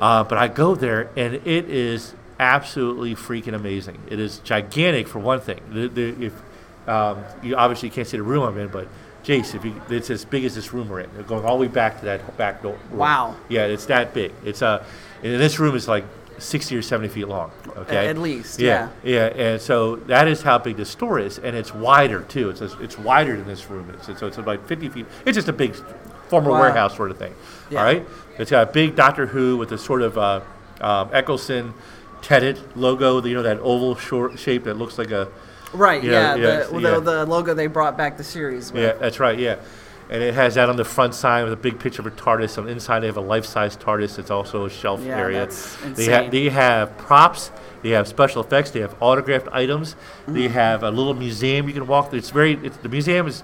[0.02, 4.00] Uh, but I go there, and it is absolutely freaking amazing.
[4.10, 5.62] It is gigantic for one thing.
[5.72, 8.88] The, the, if um, you obviously can't see the room I'm in, but
[9.24, 11.68] Jace, if you, it's as big as this room we're in, going all the way
[11.68, 12.78] back to that back door.
[12.90, 12.98] room.
[12.98, 13.36] Wow.
[13.48, 14.34] Yeah, it's that big.
[14.44, 14.84] It's uh,
[15.24, 16.04] and this room is like
[16.40, 17.52] sixty or seventy feet long.
[17.78, 18.08] Okay.
[18.08, 18.90] At least, Yeah.
[19.04, 22.50] Yeah, and so that is how big the store is, and it's wider too.
[22.50, 24.18] It's it's wider than this room is.
[24.18, 25.06] So it's about fifty feet.
[25.26, 25.76] It's just a big
[26.32, 26.62] former Wow.
[26.62, 27.34] warehouse sort of thing.
[27.70, 27.80] Yeah.
[27.80, 28.08] All right.
[28.39, 30.39] It's got a big Doctor Who with a sort of uh,
[30.80, 31.74] um, Eccleston
[32.22, 33.22] Tennant logo.
[33.24, 35.28] You know that oval short shape that looks like a
[35.74, 36.36] Right, Yeah, yeah.
[36.36, 37.00] yeah, the, yeah.
[37.00, 38.82] The, logo they brought back the series with.
[38.84, 39.38] yeah, that's right.
[39.39, 39.56] Yeah,
[40.10, 42.58] and it has that on the front side with a big picture of a TARDIS.
[42.58, 44.20] On the inside, they have a life-size TARDIS.
[44.20, 45.39] It's also a shelf Yeah, area.
[45.39, 46.10] that's They insane.
[46.24, 47.52] have they have props.
[47.84, 48.72] They have special effects.
[48.72, 49.96] They have autographed items.
[50.28, 50.54] They Mm-hmm.
[50.54, 52.20] have a little museum you can walk through.
[52.20, 52.54] It's very.
[52.63, 53.41] It's, the museum is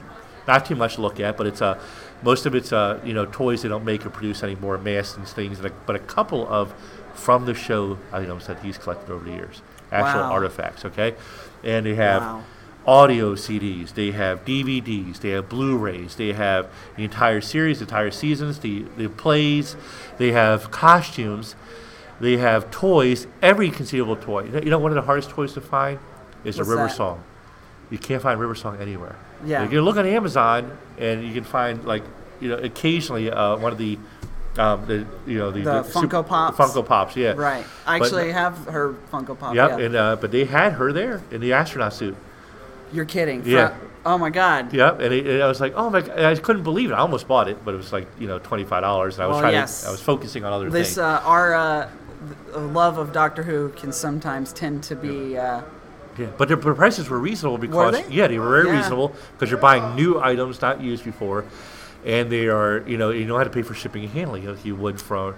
[0.47, 1.79] not too much to look at, but it's uh,
[2.23, 5.27] most of it's uh, you know toys they don't make or produce anymore, masks and
[5.27, 5.59] things.
[5.85, 6.73] But a couple of
[7.13, 10.31] from the show items that he's collected over the years, actual Wow.
[10.31, 10.85] artifacts.
[10.85, 11.15] Okay,
[11.63, 12.43] and they have Wow.
[12.85, 18.11] audio CDs, they have DVDs, they have Blu-rays, they have the entire series, the entire
[18.11, 19.75] seasons, the, the plays,
[20.17, 21.55] they have costumes,
[22.21, 24.43] they have toys, every conceivable toy.
[24.45, 25.99] You know, you know one of the hardest toys to find
[26.45, 26.95] is What's a River that?
[26.95, 27.23] Song.
[27.89, 29.15] You can't find River Song anywhere.
[29.45, 29.63] Yeah.
[29.63, 32.03] You can look on Amazon and you can find like
[32.39, 33.97] you know occasionally uh, one of the
[34.57, 36.57] um, the you know the, The sup- Funko Pops?
[36.57, 37.33] Funko Pops, yeah.
[37.33, 37.65] Right.
[37.85, 39.53] I But- actually have her Funko Pop.
[39.55, 39.85] Yep, yeah.
[39.85, 42.15] and uh, but they had her there in the astronaut suit.
[42.91, 43.43] You're kidding.
[43.45, 43.75] Yeah.
[44.05, 44.71] Oh my God.
[44.73, 45.99] Yep, and, it, and I was like, oh my!
[46.01, 46.93] God, I couldn't believe it.
[46.93, 49.27] I almost bought it, but it was like you know twenty five dollars, and I
[49.27, 49.81] was Well, trying yes.
[49.81, 50.99] to, I was focusing on other This things.
[50.99, 51.89] uh, our uh,
[52.55, 55.37] love of Doctor Who can sometimes tend to be.
[55.37, 55.61] Uh,
[56.17, 58.13] yeah, but the, prices were reasonable because they?
[58.13, 58.77] yeah, they were very Yeah.
[58.77, 61.45] reasonable because you're buying new items not used before,
[62.05, 64.65] and they are you know you don't have to pay for shipping and handling like
[64.65, 65.35] you would from.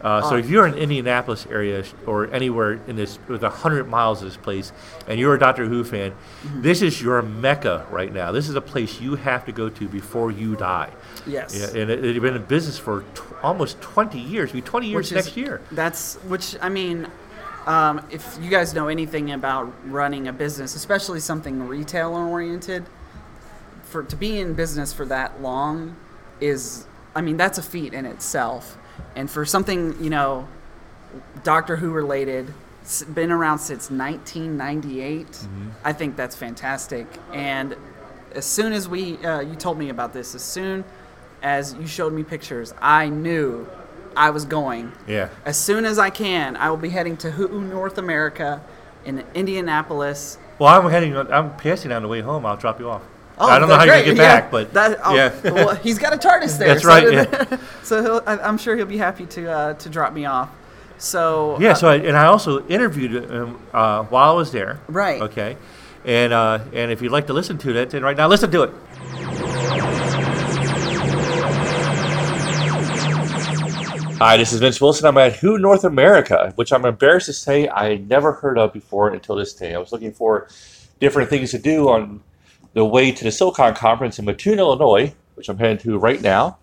[0.00, 0.38] Uh, So Oh.
[0.38, 4.36] if you're in Indianapolis area or anywhere in this with a hundred miles of this
[4.36, 4.70] place,
[5.08, 6.62] and you're a Doctor Who fan, Mm-hmm.
[6.62, 8.30] this is your mecca right now.
[8.30, 10.90] This is a place you have to go to before you die.
[11.26, 11.52] yes.
[11.52, 14.50] Yeah, and it, it's been in business for t- almost 20 years.
[14.50, 15.60] It'll be 20 years Which next is- year.
[15.72, 17.08] That's which I mean,
[17.66, 22.84] um, if you guys know anything about running a business, especially something retail oriented,
[23.82, 25.96] for to be in business for that long
[26.40, 28.76] is, I mean, that's a feat in itself.
[29.16, 30.46] And for something you know,
[31.42, 32.52] Doctor Who related,
[33.14, 35.46] been around since 1998.
[35.84, 37.06] I think that's fantastic.
[37.32, 37.76] And
[38.34, 40.84] as soon as we, uh, you told me about this, as soon
[41.42, 43.68] as you showed me pictures, I knew
[44.18, 44.92] I was going.
[45.06, 45.28] Yeah.
[45.44, 48.60] As soon as I can, I will be heading to Who North America
[49.04, 50.38] in Indianapolis.
[50.58, 51.16] Well, I'm heading.
[51.16, 52.44] I'm passing on the way home.
[52.44, 53.02] I'll drop you off.
[53.38, 55.32] Oh, I don't know how you're gonna get Yeah, back, but that, oh, yeah.
[55.44, 56.68] well, he's got a TARDIS there.
[56.68, 57.56] That's so right, yeah.
[57.84, 60.50] so he'll, I, I'm sure he'll be happy to uh, to drop me off.
[60.98, 61.70] So yeah.
[61.70, 64.80] uh, So I, and I also interviewed him uh, while I was there.
[64.88, 65.22] Right.
[65.22, 65.56] Okay.
[66.04, 68.64] And uh, and if you'd like to listen to that, then right now listen to
[68.64, 68.72] it.
[74.20, 75.06] Hi, this is Vince Wilson.
[75.06, 79.10] I'm at Who North America, which I'm embarrassed to say I never heard of before
[79.10, 79.76] until this day.
[79.76, 80.48] I was looking for
[80.98, 82.20] different things to do on
[82.74, 86.58] the way to the Silicon conference in Mattoon, Illinois, which I'm heading to right now.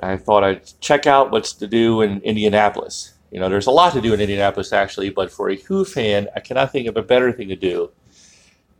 [0.00, 3.12] I thought I'd check out what's to do in Indianapolis.
[3.30, 6.26] You know, there's a lot to do in Indianapolis actually, but for a Who fan,
[6.34, 7.92] I cannot think of a better thing to do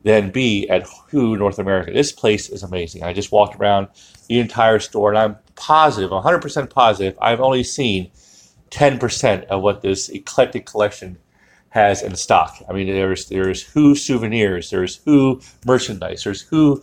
[0.02, 1.92] than be at Who North America.
[1.92, 3.04] This place is amazing.
[3.04, 3.86] I just walked around
[4.26, 8.10] the entire store, and I'm positive, 100% positive, I've only seen
[8.70, 11.18] 10% of what this eclectic collection
[11.70, 12.56] has in stock.
[12.68, 16.82] I mean, there's there's Who souvenirs, there's Who merchandise, there's Who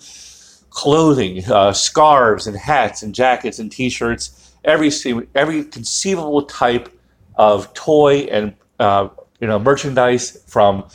[0.72, 4.92] clothing, uh, scarves and hats and jackets and T-shirts, every
[5.36, 6.90] every conceivable type
[7.36, 10.88] of toy and uh, you know merchandise from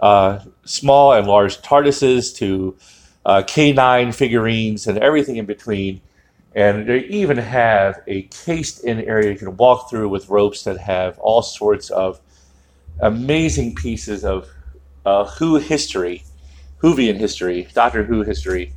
[0.00, 2.76] uh, small and large TARDISes to
[3.24, 6.00] uh, K9 figurines and everything in between.
[6.56, 11.18] And they even have a cased-in area you can walk through with ropes that have
[11.18, 12.18] all sorts of
[13.00, 14.48] amazing pieces of
[15.04, 16.24] uh, Who history,
[16.82, 18.72] Whovian history, Doctor Who history.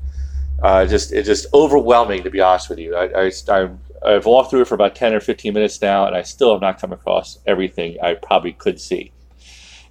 [0.61, 2.97] Uh, just it's just overwhelming to be honest with you.
[2.97, 3.69] I, I,
[4.05, 6.61] I've walked through it for about ten or fifteen minutes now, and I still have
[6.61, 9.13] not come across everything I probably could see.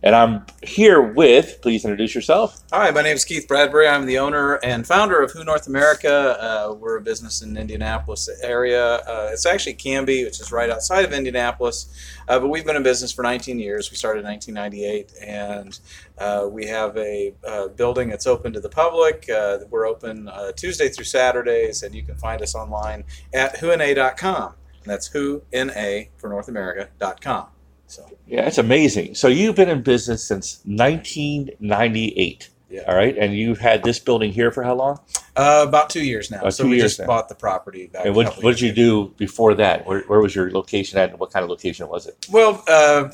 [0.01, 1.61] And I'm here with.
[1.61, 2.63] Please introduce yourself.
[2.73, 3.89] Hi, my name is Keith Bradbury.
[3.89, 6.37] I'm the owner and founder of Who North America.
[6.41, 8.97] Uh, we're a business in Indianapolis area.
[8.97, 11.93] Uh, it's actually Camby, which is right outside of Indianapolis.
[12.29, 13.91] Uh, but we've been in business for 19 years.
[13.91, 15.81] We started in 1998, and
[16.19, 19.29] uh, we have a uh, building that's open to the public.
[19.29, 23.03] Uh, we're open Tuesday through Saturdays, and you can find us online
[23.35, 24.55] at whona.com.
[24.83, 27.49] And that's whona for North America.com.
[27.89, 29.15] So Yeah, it's amazing.
[29.17, 32.51] So you've been in business since 1998.
[32.71, 32.83] Yeah.
[32.87, 35.01] All right, and you've had this building here for how long?
[35.37, 36.41] uh, about two years now.
[36.41, 37.07] About so two we years just now.
[37.07, 38.05] bought the property back.
[38.05, 39.87] And what what did you do before that?
[39.87, 42.27] Where, where was your location at, and what kind of location was it?
[42.31, 43.09] Well, uh,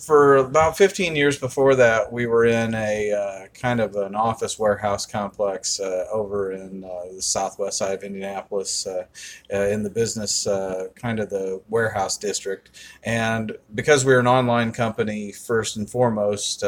[0.00, 4.58] for about 15 years before that, we were in a uh, kind of an office
[4.58, 9.04] warehouse complex uh, over in uh, the southwest side of Indianapolis, uh,
[9.52, 12.70] uh, in the business uh, kind of the warehouse district.
[13.04, 16.64] And because we were an online company, first and foremost,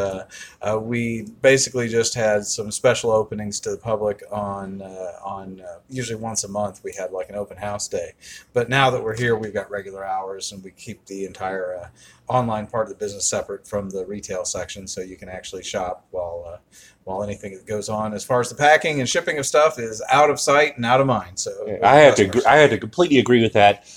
[0.80, 4.82] we basically just had some special openings to the public on
[5.22, 6.82] on usually once a month.
[6.84, 8.12] We had like an open house day.
[8.52, 11.90] But now that we're here, we've got regular hours, and we keep the entire
[12.28, 16.06] online part of the business separate from the retail section, so you can actually shop
[16.10, 16.58] while uh,
[17.04, 20.02] while anything that goes on as far as the packing and shipping of stuff is
[20.10, 21.38] out of sight and out of mind.
[21.38, 23.88] So I have to I had to completely agree with that.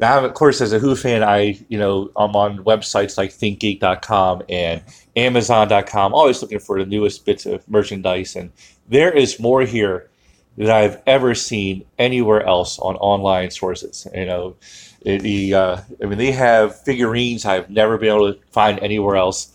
[0.00, 4.42] Now, of course, as a Who fan, I you know I'm on websites like ThinkGeek.com
[4.48, 4.82] and
[5.16, 8.50] Amazon.com, always looking for the newest bits of merchandise, and
[8.88, 10.10] there is more here
[10.56, 14.06] than I've ever seen anywhere else on online sources.
[14.14, 14.56] You know,
[15.04, 19.52] the uh, I mean, they have figurines I've never been able to find anywhere else,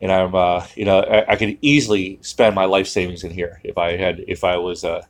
[0.00, 3.60] and I'm uh, you know I, I, could easily spend my life savings in here
[3.62, 5.02] if I had if I was uh,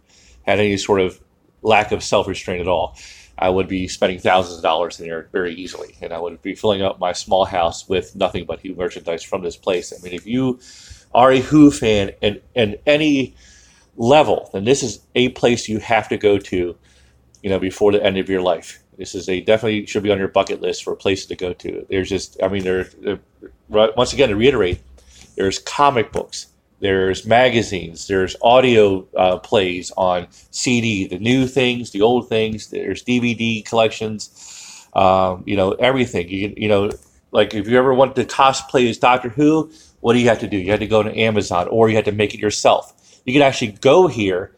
[0.44, 1.20] had any sort of
[1.62, 2.96] lack of self restraint at all.
[3.38, 6.54] I would be spending thousands of dollars in here very easily, and I would be
[6.54, 9.92] filling up my small house with nothing but Who merchandise from this place.
[9.92, 10.58] I mean, if you
[11.14, 13.36] are a Who fan and and any
[13.96, 16.76] level, then this is a place you have to go to,
[17.42, 20.18] you know, before the end of your life this is a definitely should be on
[20.18, 21.86] your bucket list for a place to go to.
[21.88, 22.88] There's just, I mean, there.
[23.68, 24.80] Once again, to reiterate,
[25.36, 26.46] there's comic books,
[26.80, 32.68] there's magazines, there's audio uh, plays on CD, the new things, the old things.
[32.68, 36.28] There's DVD collections, um, you know, everything.
[36.28, 36.90] You you know,
[37.32, 40.48] like if you ever want to cosplay as Doctor Who, what do you have to
[40.48, 40.56] do?
[40.56, 42.92] You have to go to Amazon, or you have to make it yourself.
[43.24, 44.54] You can actually go here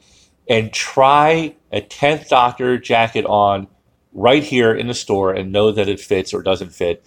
[0.49, 3.69] and try a tenth Doctor jacket on
[4.19, 7.05] right here in the store and know that it fits or doesn't fit.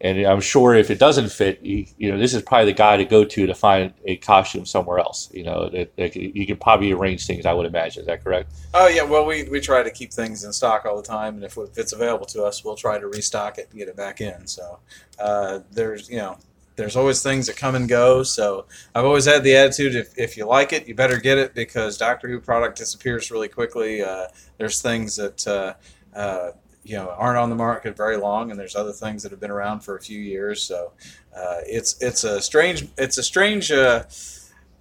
[0.00, 2.96] And I'm sure if it doesn't fit, you, you know, this is probably the guy
[2.96, 5.28] to go to to find a costume somewhere else.
[5.32, 7.44] You know, you can probably arrange things.
[7.44, 8.02] I would imagine.
[8.02, 8.52] Is that correct?
[8.74, 9.02] Oh yeah.
[9.02, 11.76] Well, we, we try to keep things in stock all the time, and if, if
[11.76, 14.46] it's available to us, we'll try to restock it and get it back in.
[14.46, 14.78] So
[15.18, 16.38] uh, there's you know
[16.78, 18.22] there's always things that come and go.
[18.22, 21.52] So I've always had the attitude if, if you like it, you better get it
[21.52, 24.00] because Doctor Who product disappears really quickly.
[24.00, 25.74] Uh, there's things that uh,
[26.18, 26.50] uh,
[26.82, 29.50] you know aren't on the market very long, and there's other things that have been
[29.50, 30.62] around for a few years.
[30.62, 30.92] So
[31.34, 34.04] uh, it's it's a strange it's a strange uh,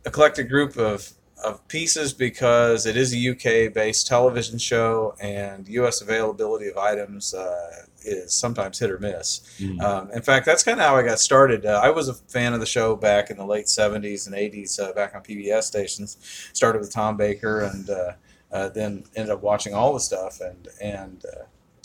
[0.05, 1.11] eclectic group of
[1.45, 7.35] of pieces because it is a UK based television show and US availability of items
[7.35, 9.41] uh, is sometimes hit or miss.
[9.59, 9.79] Mm.
[9.81, 11.67] Um, in fact, that's kind of how I got started.
[11.67, 14.79] Uh, I was a fan of the show back in the late 70s and 80s,
[14.79, 16.17] uh, back on PBS stations.
[16.53, 17.87] Started with Tom Baker and
[18.51, 20.39] uh, then ended up watching all the stuff.
[20.41, 21.43] And and uh,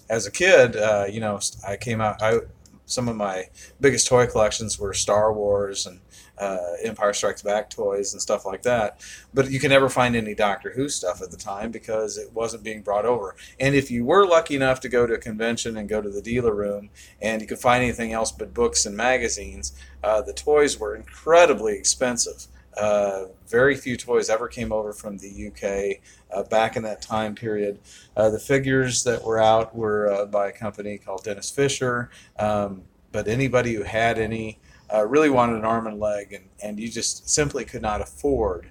[0.09, 2.23] as a kid, uh, you know, I came out.
[2.23, 2.41] I
[2.85, 3.49] some of my
[3.81, 6.01] biggest toy collections were Star Wars and
[6.39, 9.01] uh, Empire Strikes Back toys and stuff like that.
[9.33, 12.65] But you can never find any Doctor Who stuff at the time because it wasn't
[12.65, 13.37] being brought over.
[13.61, 16.23] And if you were lucky enough to go to a convention and go to the
[16.23, 19.73] dealer room and you could find anything else but books and magazines,
[20.03, 22.47] uh, the toys were incredibly expensive.
[22.77, 26.01] Uh, very few toys ever came over from the UK
[26.35, 27.79] uh, back in that time period.
[28.17, 32.83] Uh, the figures that were out were uh, by a company called Denys Fisher, um,
[33.11, 34.59] but anybody who had any
[34.93, 38.69] uh, really wanted an arm and leg, and, and you just simply could not afford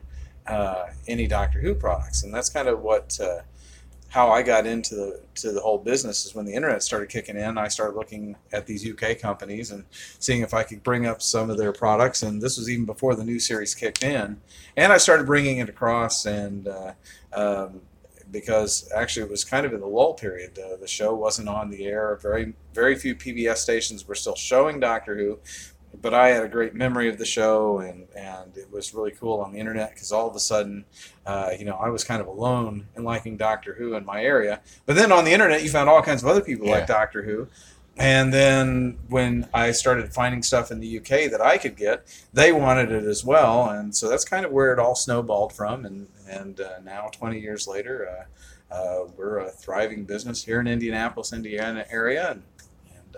[1.08, 2.24] any Doctor Who products.
[2.24, 3.18] And that's kind of what
[4.12, 7.38] how I got into the to the whole business is when the internet started kicking
[7.38, 7.58] in.
[7.58, 9.86] I started looking at these UK companies and
[10.20, 12.22] seeing if I could bring up some of their products.
[12.22, 14.42] And this was even before the new series kicked in.
[14.76, 16.92] And I started bringing it across, and uh,
[17.32, 17.80] um,
[18.32, 20.60] because actually it was kind of in the lull period.
[20.60, 22.20] Uh, the show wasn't on the air.
[22.22, 25.40] Very very few PBS stations were still showing Doctor Who,
[26.00, 29.40] but I had a great memory of the show, and, and it was really cool
[29.42, 30.86] on the internet because all of a sudden,
[31.26, 34.62] uh, you know, I was kind of alone in liking Doctor Who in my area.
[34.86, 36.74] But then on the internet, you found all kinds of other people yeah.
[36.74, 37.48] like Doctor Who.
[37.98, 42.52] And then when I started finding stuff in the UK that I could get, they
[42.52, 45.86] wanted it as well, and so that's kind of where it all snowballed from.
[45.86, 50.68] And and uh, now, 20 years later, uh, uh, we're a thriving business here in
[50.68, 52.44] Indianapolis, Indiana area, and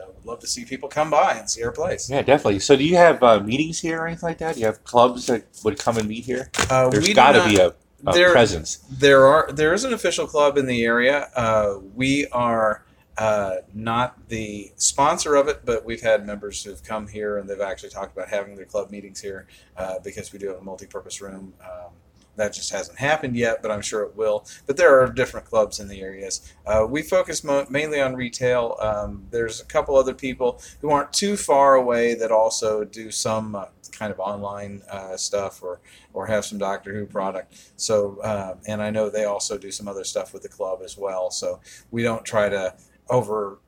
[0.03, 2.09] uh, would love to see people come by and see our place.
[2.09, 2.59] Yeah, definitely.
[2.59, 4.55] So, do you have uh, meetings here or anything like that?
[4.55, 6.49] Do you have clubs that would come and meet here?
[6.69, 7.73] Uh, There's got to be a,
[8.05, 8.77] a there, presence.
[8.89, 9.51] There are.
[9.51, 11.29] There is an official club in the area.
[11.35, 12.83] Uh, we are
[13.17, 17.61] uh, not the sponsor of it, but we've had members who've come here and they've
[17.61, 21.21] actually talked about having their club meetings here uh, because we do have a multi-purpose
[21.21, 21.53] room.
[21.61, 21.91] Um,
[22.35, 24.45] that just hasn't happened yet, but I'm sure it will.
[24.65, 26.53] But there are different clubs in the areas.
[26.65, 28.77] Uh, we focus mo- mainly on retail.
[28.79, 33.55] Um, there's a couple other people who aren't too far away that also do some
[33.55, 35.79] uh, kind of online uh, stuff or
[36.13, 37.71] or have some Doctor Who product.
[37.75, 40.97] So um, and I know they also do some other stuff with the club as
[40.97, 41.31] well.
[41.31, 41.59] So
[41.91, 42.75] we don't try to
[43.09, 43.59] over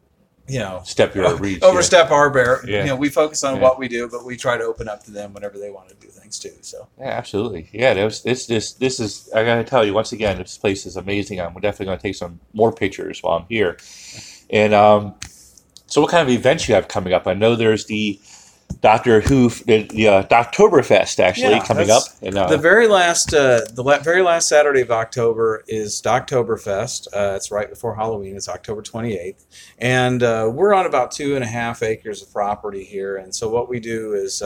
[0.47, 2.81] you know Step your reach, overstep our bear Yeah.
[2.81, 3.61] you know we focus on Yeah.
[3.63, 5.95] what we do but we try to open up to them whenever they want to
[5.95, 7.69] do things too so Yeah, absolutely.
[7.73, 9.29] Yeah, was, this this this is.
[9.33, 11.39] I gotta tell you once again, this place is amazing.
[11.41, 13.77] I'm definitely gonna take some more pictures while I'm here.
[14.49, 15.15] And um,
[15.87, 17.27] so, what kind of events you have coming up?
[17.27, 18.19] I know there's the
[18.81, 22.03] Doctor Who, the, the uh, Doctoberfest actually Yeah, coming up.
[22.21, 27.07] And uh, the very last uh, the la- very last Saturday of October is Doctoberfest.
[27.07, 28.35] Uh, it's right before Halloween.
[28.35, 29.45] It's October 28th,
[29.79, 33.17] and uh, we're on about two and a half acres of property here.
[33.17, 34.41] And so what we do is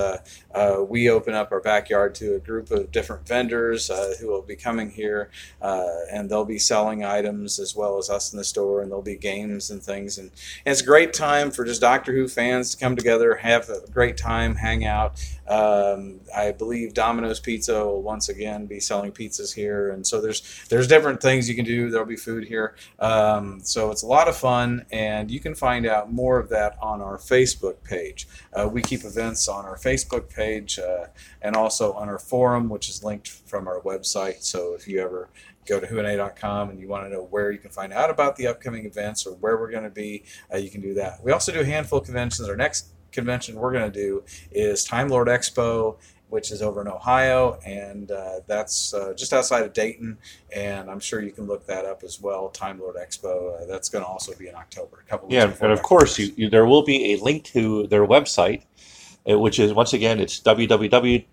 [0.54, 4.42] uh, we open up our backyard to a group of different vendors uh, who will
[4.42, 5.30] be coming here,
[5.62, 9.04] uh, and they'll be selling items as well as us in the store, and there'll
[9.04, 10.18] be games and things.
[10.18, 10.32] And,
[10.66, 13.90] and it's a great time for just Doctor Who fans to come together, have a
[13.92, 15.24] great time, hang out.
[15.48, 20.66] Um, I believe Domino's Pizza will once again be selling pizzas here, and so there's
[20.70, 21.90] there's different things you can do.
[21.90, 25.86] There'll be food here, um, so it's a lot of fun, and you can find
[25.88, 28.28] out more of that on our Facebook page.
[28.54, 31.08] Uh, we keep events on our Facebook page uh,
[31.42, 34.44] and also on our forum, which is linked from our website.
[34.44, 35.30] So if you ever
[35.68, 38.48] go to whoana.com and you want to know where you can find out about the
[38.48, 40.24] upcoming events or where we're going to be,
[40.54, 41.24] uh, you can do that.
[41.24, 42.48] We also do a handful of conventions.
[42.50, 45.98] Our next convention we're going to do is Time Lord Expo,
[46.30, 50.18] which is over in Ohio, and uh, that's uh, just outside of Dayton.
[50.56, 52.50] And I'm sure you can look that up as well.
[52.50, 53.62] Time Lord Expo.
[53.62, 55.04] Uh, that's going to also be in October.
[55.06, 57.88] A couple weeks yeah, and of course, you, you, there will be a link to
[57.88, 58.64] their website,
[59.36, 61.24] which is once again it's www.whona.com.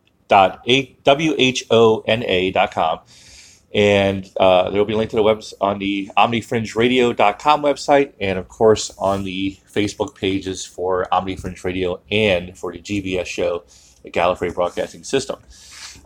[3.74, 8.38] And uh, there will be a link to the webs on the OmniFringeRadio.com website, and
[8.38, 13.64] of course on the Facebook pages for Omni Fringe Radio and for the GBS show,
[14.02, 15.40] the Gallifrey Broadcasting System.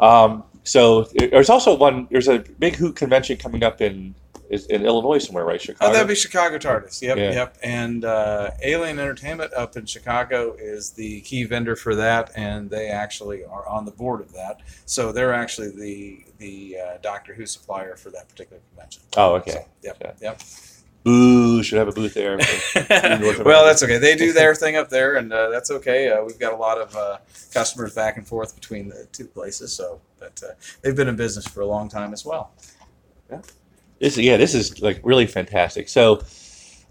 [0.00, 2.08] Um, so there's also one.
[2.10, 4.14] There's a big Who convention coming up in
[4.50, 5.60] is in Illinois somewhere, right?
[5.62, 5.88] Chicago.
[5.90, 7.00] Oh, that'd be Chicago TARDIS.
[7.00, 7.30] Yep, Yeah.
[7.32, 7.56] yep.
[7.62, 12.88] And uh, Alien Entertainment up in Chicago is the key vendor for that, and they
[12.88, 14.60] actually are on the board of that.
[14.86, 19.02] So they're actually the the uh, Doctor Who supplier for that particular convention.
[19.16, 19.52] Oh, okay.
[19.52, 20.12] So, yep, Okay.
[20.20, 20.40] yep.
[21.04, 21.62] Boo!
[21.62, 22.36] Should have a booth there.
[23.44, 23.96] well, that's okay.
[23.96, 26.10] They do their thing up there, and uh, that's okay.
[26.10, 27.18] Uh, we've got a lot of uh,
[27.54, 31.46] customers back and forth between the two places, so but uh, they've been in business
[31.46, 32.52] for a long time as well.
[34.00, 35.88] This yeah, this is like really fantastic.
[35.88, 36.22] So,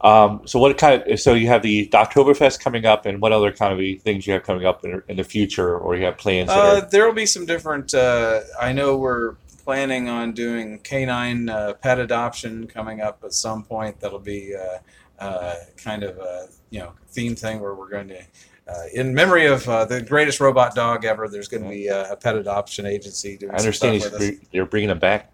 [0.01, 3.51] um, so what kind of so you have the Oktoberfest coming up, and what other
[3.51, 6.49] kind of things you have coming up in, in the future, or you have plans?
[6.49, 7.93] Uh, there will be some different.
[7.93, 13.63] Uh, I know we're planning on doing canine uh, pet adoption coming up at some
[13.63, 13.99] point.
[13.99, 14.77] That'll be uh,
[15.23, 18.21] uh, kind of a you know theme thing where we're going to.
[18.67, 22.11] Uh, in memory of uh, the greatest robot dog ever, there's going to be uh,
[22.11, 24.47] a pet adoption agency doing I understand stuff with us.
[24.51, 25.31] they're bringing them back.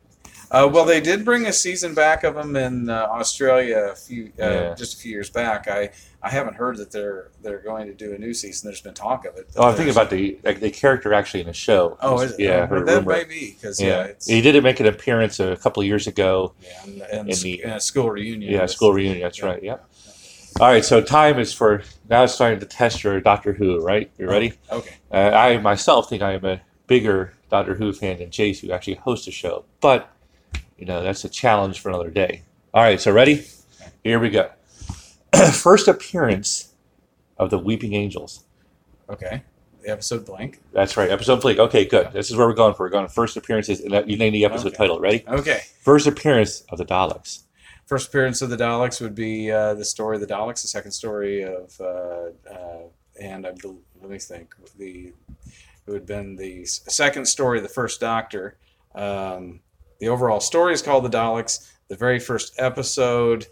[0.52, 4.26] Uh, well, they did bring a season back of them in uh, Australia a few
[4.40, 4.76] uh, Yeah.
[4.76, 5.68] just a few years back.
[5.68, 5.90] I,
[6.22, 8.68] I haven't heard that they're they're going to do a new season.
[8.70, 9.50] There's been talk of it.
[9.56, 11.98] Oh, I'm thinking about the like the character actually in the show.
[12.02, 12.40] Oh, is it?
[12.40, 15.82] yeah, Oh, that may be because yeah, it's he did make an appearance a couple
[15.82, 16.54] of years ago.
[16.62, 18.52] yeah, and, and in the- in a school reunion.
[18.52, 19.22] Yeah, school reunion.
[19.22, 19.46] That's yeah.
[19.46, 19.64] right.
[19.64, 19.90] Yep.
[20.62, 22.24] All right, so time is for now.
[22.24, 23.82] It's starting to test your Doctor Who.
[23.84, 24.10] Right?
[24.18, 24.54] You ready?
[24.72, 24.96] Okay.
[25.12, 28.96] Uh, I myself think I am a bigger Doctor Who fan than Chase, who actually
[28.96, 29.66] hosts a show.
[29.82, 30.10] But
[30.78, 32.42] you know that's a challenge for another day.
[32.74, 33.46] All right, so ready?
[34.04, 34.50] Here we go.
[35.54, 36.74] First appearance
[37.38, 38.44] of the Weeping Angels.
[39.10, 39.44] Okay.
[39.84, 40.62] The episode Blink.
[40.74, 41.60] That's right, episode Blink.
[41.60, 42.12] Okay, good.
[42.12, 42.86] This is where we're going for.
[42.86, 44.78] We're going first appearances, and that- you name the episode Okay.
[44.78, 45.00] title.
[45.00, 45.24] Ready?
[45.28, 45.62] Okay.
[45.82, 47.44] First appearance of the Daleks.
[47.86, 50.64] First appearance of the Daleks would be uh, the story of the Daleks.
[50.64, 52.78] The second story of uh, uh,
[53.22, 53.52] and I
[54.02, 55.14] let me think the
[55.88, 58.58] it would have been the second story of the first Doctor.
[58.96, 59.60] Um,
[60.00, 61.72] the overall story is called the Daleks.
[61.88, 63.46] The very first episode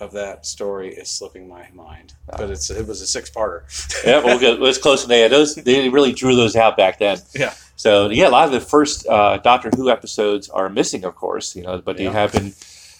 [0.00, 3.62] of that story is slipping my mind, but it's it was a six parter.
[4.04, 5.30] yeah, we'll get let's close to that.
[5.30, 7.18] Those they really drew those out back then.
[7.34, 7.54] Yeah.
[7.76, 11.54] So yeah, a lot of the first uh, Doctor Who episodes are missing, of course,
[11.54, 12.12] you know, but they Yeah.
[12.12, 12.54] have been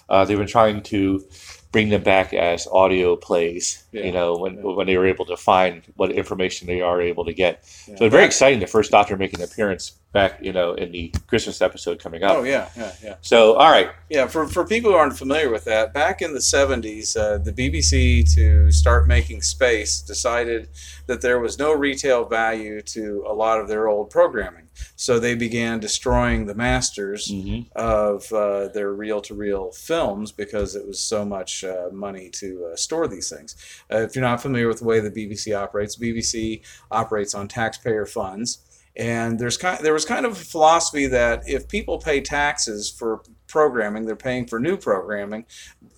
[0.08, 1.24] uh, they've been trying to
[1.74, 3.82] bring them back as audio plays.
[3.90, 4.04] Yeah.
[4.04, 7.34] You know, when when they were able to find what information they are able to
[7.34, 7.64] get.
[7.88, 7.96] Yeah.
[7.96, 8.60] So it's very exciting.
[8.60, 12.36] The first Doctor making an appearance back, you know, in the Christmas episode coming up.
[12.36, 13.16] Oh yeah, yeah, yeah.
[13.22, 16.38] So all right, Yeah, for, for people who aren't familiar with that, back in the
[16.38, 20.68] 70s, uh, the BBC, to start making space, decided
[21.06, 24.63] that there was no retail value to a lot of their old programming.
[24.96, 27.66] So they began destroying the masters Mhm.
[27.76, 33.06] of uh, their reel-to-reel films because it was so much uh, money to uh, store
[33.08, 33.56] these things.
[33.92, 38.06] Uh, if you're not familiar with the way the BBC operates, BBC operates on taxpayer
[38.06, 38.58] funds,
[38.96, 43.22] and there's kind there was kind of a philosophy that if people pay taxes for
[43.54, 45.46] programming, they're paying for new programming.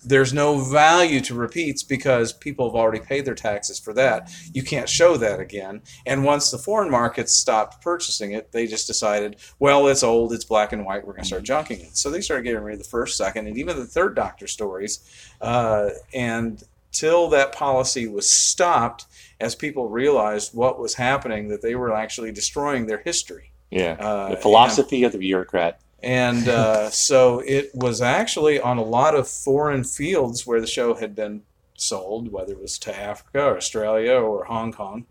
[0.05, 4.29] There's no value to repeats because people have already paid their taxes for that.
[4.53, 5.81] You can't show that again.
[6.05, 10.45] And once the foreign markets stopped purchasing it, they just decided, well, it's old, it's
[10.45, 11.97] black and white, we're going to start junking it.
[11.97, 14.99] So they started getting rid of the first, second, and even the third Doctor stories.
[15.41, 19.07] Uh, and till that policy was stopped,
[19.39, 23.51] as people realized what was happening, that they were actually destroying their history.
[23.71, 25.81] Yeah, Uh, the philosophy of the bureaucrat.
[26.03, 30.95] And uh, so it was actually on a lot of foreign fields where the show
[30.95, 31.43] had been
[31.75, 35.05] sold, whether it was to Africa or Australia or Hong Kong,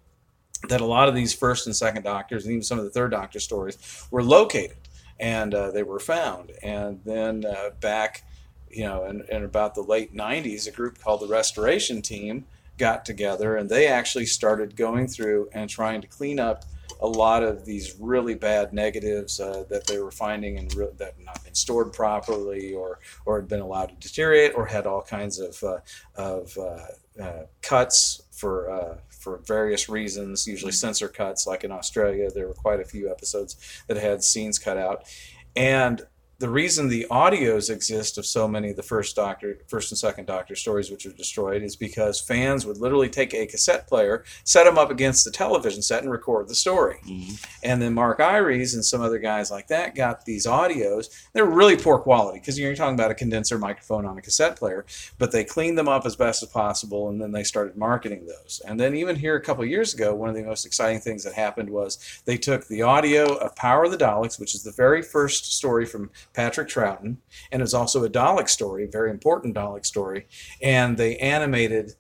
[0.69, 3.13] that a lot of these first and second doctors, and even some of the third
[3.13, 4.77] doctor stories, were located
[5.19, 6.53] and uh, they were found.
[6.63, 8.25] And then uh, back,
[8.71, 12.45] you know, in, in about the late 90s, a group called the Restoration Team
[12.79, 16.65] got together and they actually started going through and trying to clean up
[17.07, 21.15] a lot of these really bad negatives uh, that they were finding and re- that
[21.17, 25.03] had not been stored properly or or had been allowed to deteriorate or had all
[25.03, 25.79] kinds of uh,
[26.17, 31.47] of uh, uh, cuts for uh, for various reasons, usually censor cuts.
[31.47, 35.05] Like in Australia, there were quite a few episodes that had scenes cut out,
[35.55, 36.03] and
[36.39, 40.27] the reason the audios exist of so many of the first Doctor, first and second
[40.27, 44.65] Doctor stories which were destroyed is because fans would literally take a cassette player, set
[44.65, 46.99] them up against the television set, and record the story.
[47.07, 47.35] Mm-hmm.
[47.63, 51.09] And then Mark Ayres and some other guys like that got these audios.
[51.33, 54.85] they're really poor quality because you're talking about a condenser microphone on a cassette player,
[55.19, 58.61] but they cleaned them up as best as possible, and then they started marketing those.
[58.67, 61.33] And then even here a couple years ago, one of the most exciting things that
[61.33, 65.01] happened was they took the audio of Power of the Daleks, which is the very
[65.01, 67.17] first story from Patrick Troughton,
[67.51, 70.27] and it's also a Dalek story, very important Dalek story,
[70.63, 71.95] and they animated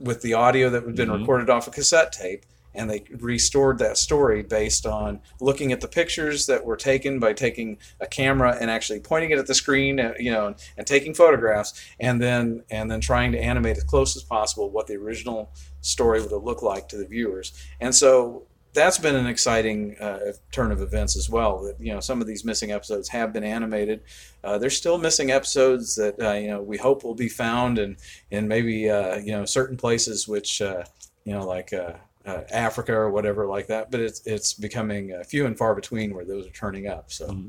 [0.00, 1.20] with the audio that had been Mhm.
[1.20, 5.88] recorded off a cassette tape and they restored that story based on looking at the
[5.88, 9.98] pictures that were taken by taking a camera and actually pointing it at the screen
[9.98, 13.84] uh, you know and, and taking photographs and then and then trying to animate as
[13.84, 15.50] close as possible what the original
[15.80, 18.42] story would have looked like to the viewers and so
[18.78, 21.62] that's been an exciting uh, turn of events as well.
[21.62, 24.02] That you know some of these missing episodes have been animated.
[24.42, 27.96] Uh, there's still missing episodes that uh, you know we hope will be found and
[28.30, 30.84] and maybe uh, you know certain places which uh,
[31.24, 31.92] you know like uh,
[32.24, 33.90] uh, Africa or whatever like that.
[33.90, 37.10] But it's it's becoming uh, few and far between where those are turning up.
[37.12, 37.44] So.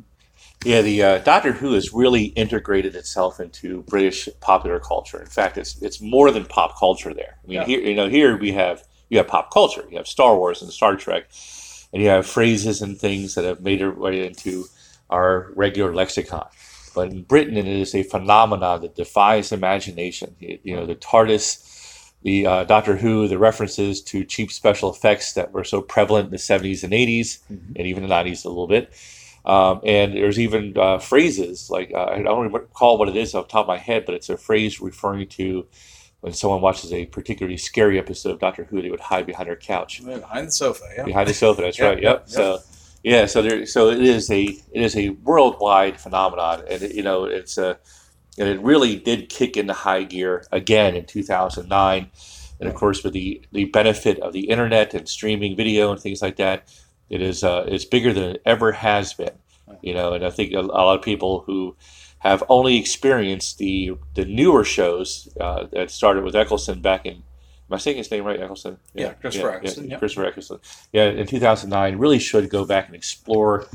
[0.65, 5.21] Yeah, the uh, Doctor Who has really integrated itself into British popular culture.
[5.21, 7.38] In fact, it's it's more than pop culture there.
[7.43, 7.65] I mean, Yeah.
[7.65, 10.72] here you know here we have you have pop culture, you have Star Wars and
[10.72, 11.30] Star Trek,
[11.91, 14.66] and you have phrases and things that have made their way into
[15.10, 16.47] our regular lexicon.
[16.95, 20.36] But in Britain, it is a phenomenon that defies imagination.
[20.39, 25.34] You you know, the TARDIS, the uh, Doctor Who, the references to cheap special effects
[25.34, 28.68] that were so prevalent in the 70s and 80s, and even the 90s a little
[28.68, 28.93] bit.
[29.45, 33.47] Um, and there's even uh, phrases like uh, I don't recall what it is off
[33.47, 35.66] the top of my head, but it's a phrase referring to
[36.22, 39.55] when someone watches a particularly scary episode of Doctor Who, they would hide behind their
[39.55, 41.03] couch, Behind the sofa, yeah.
[41.03, 41.61] behind the sofa.
[41.61, 42.03] That's Yep, right.
[42.03, 42.20] Yep.
[42.20, 42.59] yep, So
[43.03, 47.03] yeah, so there, so it is a it is a worldwide phenomenon, and it, you
[47.03, 47.80] know it's a
[48.38, 52.09] and it really did kick into high gear again in 2009,
[52.59, 56.22] and of course with the the benefit of the internet and streaming video and things
[56.22, 56.74] like that,
[57.09, 59.38] it is uh, it's bigger than it ever has been.
[59.82, 61.78] You know, and I think a, a lot of people who
[62.20, 67.24] have only experienced the the newer shows uh, that started with Eccleston back in.
[67.70, 68.78] Am I saying his name right, Eccleston?
[68.93, 69.99] Yeah, Christopher Eccleston, yep.
[69.99, 70.59] Christopher Eccleston.
[70.91, 73.67] Yeah, in 2009, really should go back and explore,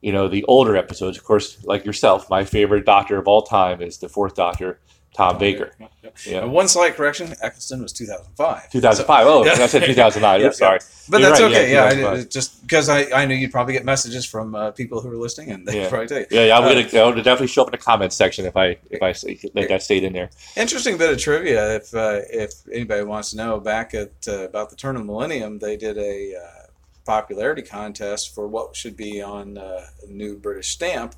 [0.00, 1.18] you know, the older episodes.
[1.18, 4.80] Of course, like yourself, my favorite Doctor of all time is the Fourth Doctor,
[5.14, 5.72] Tom Baker.
[5.78, 5.90] Yep.
[6.26, 6.42] Yeah.
[6.42, 8.70] And one slight correction: Eccleston was 2005.
[8.70, 9.26] 2005.
[9.26, 10.40] Oh, I said 2009.
[10.40, 10.80] Yeah, I'm sorry.
[11.08, 11.72] But You're that's right, okay.
[11.72, 15.10] Yeah, I, just because I, I knew you'd probably get messages from uh, people who
[15.10, 15.88] are listening, and they Yeah.
[15.88, 16.26] probably tell you.
[16.30, 18.76] Yeah, yeah, I'm Uh, gonna, gonna definitely show up in the comments section if I
[18.90, 19.14] if I
[19.54, 20.30] let that stayed in there.
[20.56, 21.76] Interesting bit of trivia.
[21.76, 25.06] If uh, if anybody wants to know, back at uh, about the turn of the
[25.06, 26.66] millennium, they did a uh,
[27.04, 31.14] popularity contest for what should be on uh, a new British stamp.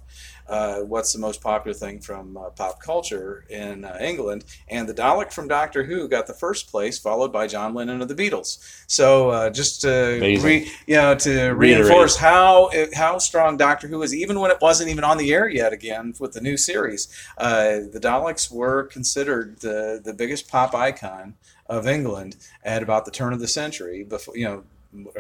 [0.48, 4.44] Uh, what's the most popular thing from uh, pop culture in uh, England?
[4.68, 8.08] And the Dalek from Doctor Who got the first place, followed by John Lennon of
[8.08, 8.58] the Beatles.
[8.86, 11.86] So uh, just to re, you know to Reiterate.
[11.86, 15.48] reinforce how how strong Doctor Who is, even when it wasn't even on the air
[15.48, 15.72] yet.
[15.72, 21.34] Again with the new series, uh, the Daleks were considered the the biggest pop icon
[21.66, 24.04] of England at about the turn of the century.
[24.04, 24.64] Before you know.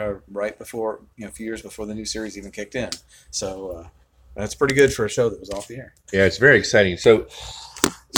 [0.00, 2.88] uh, right before you know a few years before the new series even kicked in.
[3.30, 3.88] So uh,
[4.36, 5.94] that's pretty good for a show that was off the air.
[6.12, 6.96] Yeah, it's very exciting.
[6.96, 7.26] So,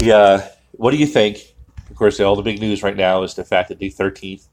[0.00, 1.54] yeah, what do you think?
[1.90, 4.46] Of course, all the big news right now is the fact that the thirteenth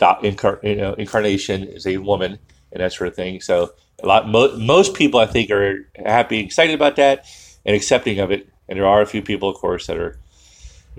[0.00, 2.38] incar- you know, incarnation is a woman
[2.72, 3.40] and that sort of thing.
[3.40, 7.26] So, a lot mo- most people I think are happy, excited about that,
[7.64, 8.48] and accepting of it.
[8.68, 10.18] And there are a few people, of course, that are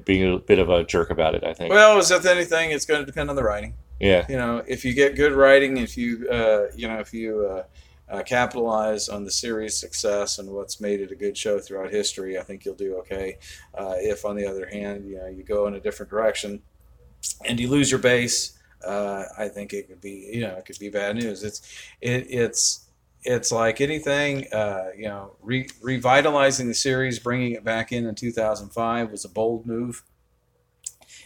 [0.05, 1.43] being a bit of a jerk about it.
[1.43, 1.73] I think.
[1.73, 3.73] Well, as with anything, it's going to depend on the writing.
[3.99, 4.25] Yeah.
[4.29, 7.63] You know, if you get good writing, if you uh, you know if you uh,
[8.09, 12.37] uh, capitalize on the series' success and what's made it a good show throughout history,
[12.37, 13.37] I think you'll do okay.
[13.73, 16.61] Uh, if, on the other hand, you know you go in a different direction
[17.45, 20.79] and you lose your base, uh, I think it could be you know it could
[20.79, 21.43] be bad news.
[21.43, 21.61] It's
[22.01, 22.87] it, it's
[23.23, 28.15] it's like anything, uh, you know, re- revitalizing the series, bringing it back in in
[28.15, 30.03] 2005 was a bold move.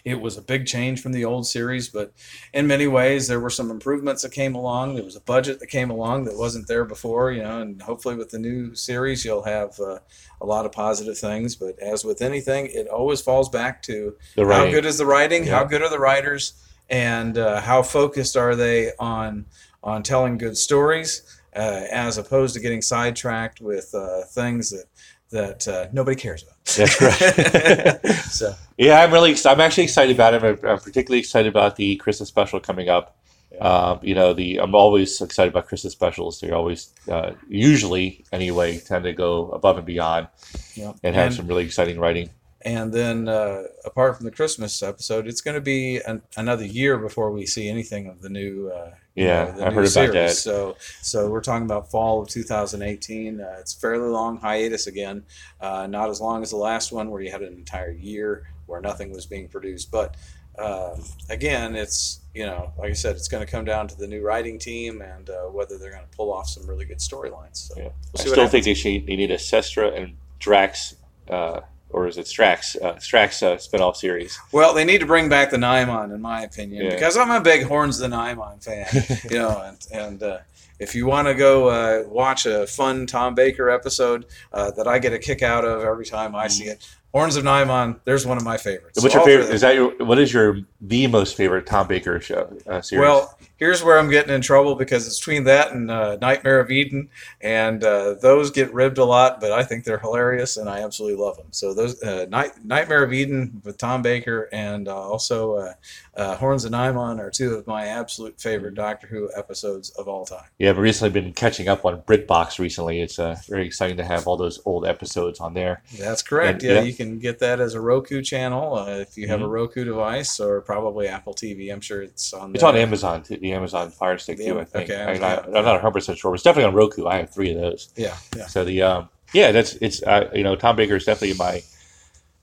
[0.04, 2.14] It was a big change from the old series, but
[2.54, 4.96] in many ways there were some improvements that came along.
[4.96, 8.16] There was a budget that came along that wasn't there before, you know, and hopefully
[8.16, 10.00] with the new series you'll have uh,
[10.40, 11.56] a lot of positive things.
[11.56, 15.64] But as with anything, it always falls back to how good is the writing, how
[15.64, 16.54] good are the writers,
[16.90, 19.46] and uh, how focused are they on
[19.84, 21.24] on telling good stories,
[21.56, 24.86] uh, as opposed to getting sidetracked with uh, things that
[25.32, 26.56] that uh, nobody cares about.
[26.66, 28.08] That's correct.
[28.32, 29.36] so Yeah, I'm really.
[29.46, 30.44] I'm actually excited about it.
[30.44, 33.16] I'm, I'm particularly excited about the Christmas special coming up.
[33.60, 36.40] Um, you know, the I'm always excited about Christmas specials.
[36.40, 40.28] They always, uh, usually anyway, tend to go above and beyond
[40.76, 40.96] Yep.
[41.04, 42.30] and have And- some really exciting writing.
[42.64, 46.96] And then, uh, apart from the Christmas episode, it's going to be an, another year
[47.00, 48.70] before we see anything of the new.
[48.70, 50.32] Uh, Yeah, know, new heard about that.
[50.32, 53.42] So, so we're talking about fall of 2018.
[53.42, 55.24] Uh, it's a fairly long hiatus again,
[55.60, 58.80] uh, not as long as the last one where you had an entire year where
[58.80, 59.92] nothing was being produced.
[59.92, 60.16] But
[60.58, 64.08] um, again, it's you know, like I said, it's going to come down to the
[64.08, 67.58] new writing team and uh, whether they're going to pull off some really good storylines.
[67.58, 67.84] So Yeah.
[68.14, 69.06] we'll I still think they should.
[69.06, 70.96] They need a Vastra and Drax,
[71.30, 71.62] uh,
[71.94, 72.76] or is it Strax?
[72.82, 74.38] Uh, Strax uh, spinoff series.
[74.52, 76.90] Well, they need to bring back the Nimon, in my opinion, Yeah.
[76.92, 79.20] because I'm a big Horns the Nimon fan.
[79.32, 80.38] you know, and, and uh,
[80.80, 85.00] if you want to go uh, watch a fun Tom Baker episode uh, that I
[85.00, 88.38] get a kick out of every time I see it, Horns of Nimon, there's one
[88.38, 89.02] of my favorites.
[89.02, 89.54] What's So your favorite?
[89.54, 89.94] Is that your?
[90.06, 93.02] What is your the most favorite Tom Baker show uh, series?
[93.02, 96.72] Well, here's where I'm getting in trouble because it's between that and uh, Nightmare of
[96.72, 97.10] Eden,
[97.42, 101.24] and uh, those get ribbed a lot, but I think they're hilarious and I absolutely
[101.24, 101.46] love them.
[101.52, 105.74] So those uh, Night, Nightmare of Eden with Tom Baker and uh, also uh,
[106.18, 110.26] uh, Horns of Nimon are two of my absolute favorite Doctor Who episodes of all
[110.26, 110.46] time.
[110.58, 113.00] Yeah, I've recently been catching up on BritBox recently.
[113.00, 115.84] It's uh, very exciting to have all those old episodes on there.
[116.00, 116.64] That's correct.
[116.64, 116.82] And- yeah, yeah.
[116.82, 119.52] you can get that as a Roku channel uh, if you have a Mhm.
[119.52, 121.72] Roku device or probably Apple TV.
[121.72, 122.52] I'm sure it's on.
[122.56, 122.70] It's there.
[122.70, 124.60] on Amazon, too, the Amazon Fire Stick too.
[124.60, 124.90] I think.
[124.90, 126.32] okay, I, am not 100 percent sure.
[126.32, 127.08] But it's definitely on Roku.
[127.08, 127.90] I have three of those.
[127.96, 128.48] Yeah, yeah.
[128.48, 131.64] So the um, yeah, that's it's uh, you know Tom Baker is definitely my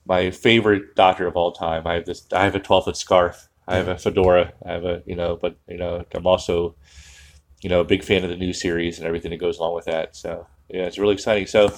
[0.06, 1.86] my favorite Doctor of all time.
[1.86, 2.26] I have this.
[2.32, 3.48] I have a 12 foot scarf.
[3.66, 4.52] I have a fedora.
[4.64, 6.74] I have a you know, but you know, I'm also
[7.60, 9.86] you know a big fan of the new series and everything that goes along with
[9.86, 10.16] that.
[10.16, 11.46] So yeah, it's really exciting.
[11.46, 11.74] So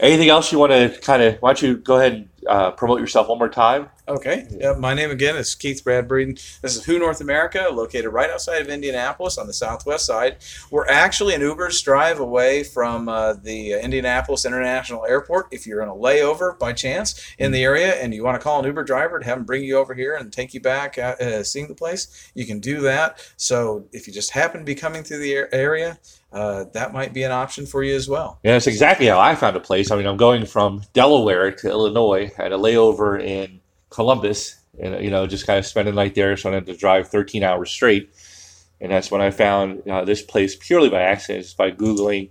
[0.00, 1.36] anything else you want to kind of?
[1.40, 3.88] Why don't you go ahead and uh, promote yourself one more time?
[4.06, 4.46] Okay.
[4.50, 6.34] Yeah, my name again is Keith Bradbury.
[6.60, 10.36] This is Who North America, located right outside of Indianapolis on the southwest side.
[10.70, 15.48] We're actually an Uber's drive away from uh, the Indianapolis International Airport.
[15.52, 18.60] If you're in a layover by chance in the area and you want to call
[18.60, 21.16] an Uber driver to have him bring you over here and take you back, uh,
[21.20, 23.26] uh, seeing the place, you can do that.
[23.36, 25.98] So if you just happen to be coming through the area,
[26.34, 28.40] uh, that might be an option for you as well.
[28.42, 29.92] Yeah, that's exactly how I found a place.
[29.92, 32.32] I mean, I'm going from Delaware to Illinois.
[32.38, 33.60] I had a layover in
[33.90, 36.36] Columbus, and you know, just kind of spend the night there.
[36.36, 38.10] So I had to drive 13 hours straight,
[38.80, 42.30] and that's when I found uh, this place purely by accident, just by googling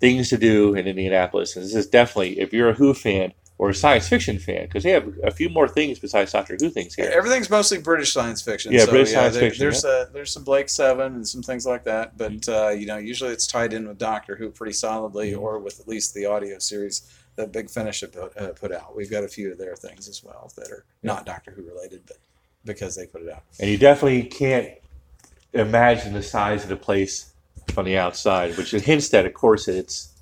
[0.00, 1.54] things to do in Indianapolis.
[1.56, 4.82] And this is definitely, if you're a Who fan or a science fiction fan, because
[4.82, 7.08] they have a few more things besides Doctor Who things here.
[7.14, 8.72] Everything's mostly British science fiction.
[8.72, 9.90] Yeah, British science there- fiction, There's yeah.
[9.90, 13.30] uh, there's some Blake Seven and some things like that, but uh, you know, usually
[13.30, 15.40] it's tied in with Doctor Who pretty solidly, Mm-hmm.
[15.42, 17.02] or with at least the audio series
[17.36, 18.96] that Big Finish have put, uh, put out.
[18.96, 22.02] We've got a few of their things as well that are not Doctor Who related,
[22.06, 22.18] but
[22.64, 23.42] because they put it out.
[23.60, 24.70] And you definitely can't
[25.52, 27.32] imagine the size of the place
[27.72, 30.14] from the outside, which hints that, of course, it's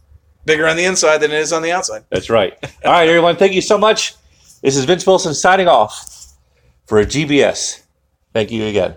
[0.45, 2.05] Bigger on the inside than it is on the outside.
[2.11, 2.57] That's right.
[2.85, 3.37] All right, everyone.
[3.37, 4.17] Thank you so much.
[4.61, 6.35] This is Vince Wilson signing off
[6.87, 7.83] for a GBS.
[8.33, 8.97] Thank you again.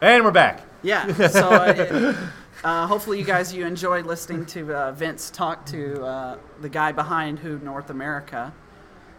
[0.00, 0.61] And we're back.
[0.82, 1.06] Yeah.
[1.28, 2.28] So uh,
[2.64, 6.92] uh, hopefully you guys you enjoyed listening to uh, Vince talk to uh, the guy
[6.92, 8.52] behind Who North America.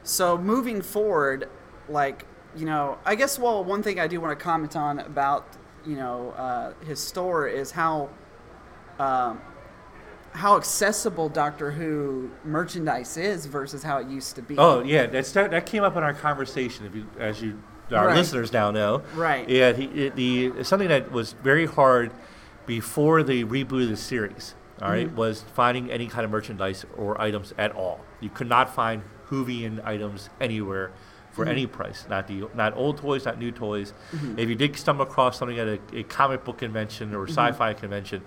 [0.04, 1.50] So moving forward,
[1.90, 5.48] like you know, I guess well, one thing I do want to comment on about
[5.86, 8.10] you know uh, his store is how
[9.00, 9.42] um,
[10.32, 14.56] how accessible Doctor Who merchandise is versus how it used to be.
[14.58, 16.86] Oh yeah, that's that, that came up in our conversation.
[16.86, 17.62] If you, as you,
[17.92, 18.16] our Right.
[18.18, 19.48] listeners now know, Right.
[19.48, 22.12] Yeah, he, the something that was very hard
[22.66, 24.56] before the reboot of the series.
[24.82, 25.16] All right, Mhm.
[25.16, 28.02] was finding any kind of merchandise or items at all.
[28.20, 30.92] You could not find Whovian items anywhere
[31.32, 31.50] for Mhm.
[31.50, 32.06] any price.
[32.10, 33.94] Not the not old toys, not new toys.
[34.12, 34.38] Mhm.
[34.40, 37.30] If you did stumble across something at a, a comic book convention or Mhm.
[37.30, 38.24] sci-fi convention,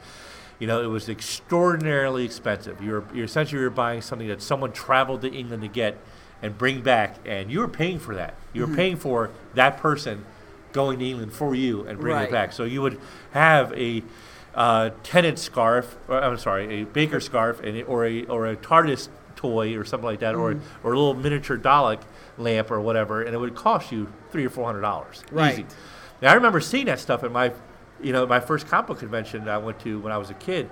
[0.59, 2.81] you know, it was extraordinarily expensive.
[2.81, 5.99] You were you're essentially you're buying something that someone traveled to England to get
[6.43, 8.35] and bring back, and you were paying for that.
[8.53, 8.77] You were Mhm.
[8.77, 10.25] paying for that person
[10.73, 12.29] going to England for you and bringing Right.
[12.29, 12.53] it back.
[12.53, 12.99] So you would
[13.33, 14.03] have a
[14.55, 19.11] uh, Tennant scarf, or, I'm sorry, a baker scarf, and or a or a TARDIS
[19.37, 20.39] toy or something like that, Mhm.
[20.41, 20.51] or
[20.83, 21.99] or a little miniature Dalek
[22.39, 25.23] lamp or whatever, and it would cost you three or four hundred dollars.
[25.31, 25.53] Right.
[25.53, 25.67] Easy.
[26.23, 27.53] Now I remember seeing that stuff at my,
[28.03, 30.69] you know, my first comic book convention I went to when I was a kid,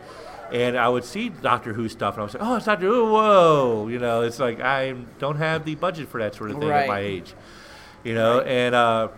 [0.53, 3.13] and I would see Doctor Who stuff, and I was like, oh, it's Doctor Who,
[3.13, 6.69] whoa, you know, it's like I don't have the budget for that sort of thing
[6.71, 7.35] at my age,
[8.05, 9.09] you know, and uh,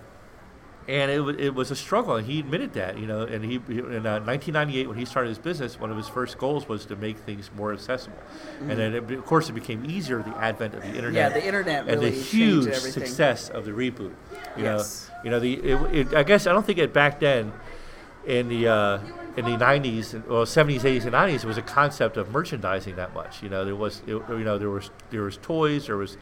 [0.88, 3.57] and it, wa- it was a struggle, and he admitted that, you know, and he
[3.57, 6.94] in uh, 1998 when he started his business, one of his first goals was to
[6.94, 8.16] make things more accessible,
[8.62, 8.70] Mhm.
[8.70, 11.28] and then it, of course it became easier with the advent of the internet, Yeah,
[11.30, 14.12] the internet and really the huge success of the reboot.
[14.57, 15.11] You Yes.
[15.11, 17.52] know, you know the it, it, I guess I don't think it back then
[18.26, 18.98] in the uh,
[19.36, 23.14] in the 90s well 70s 80s and 90s it was a concept of merchandising that
[23.14, 23.42] much.
[23.42, 26.16] You know there was it, you know there was there was toys there was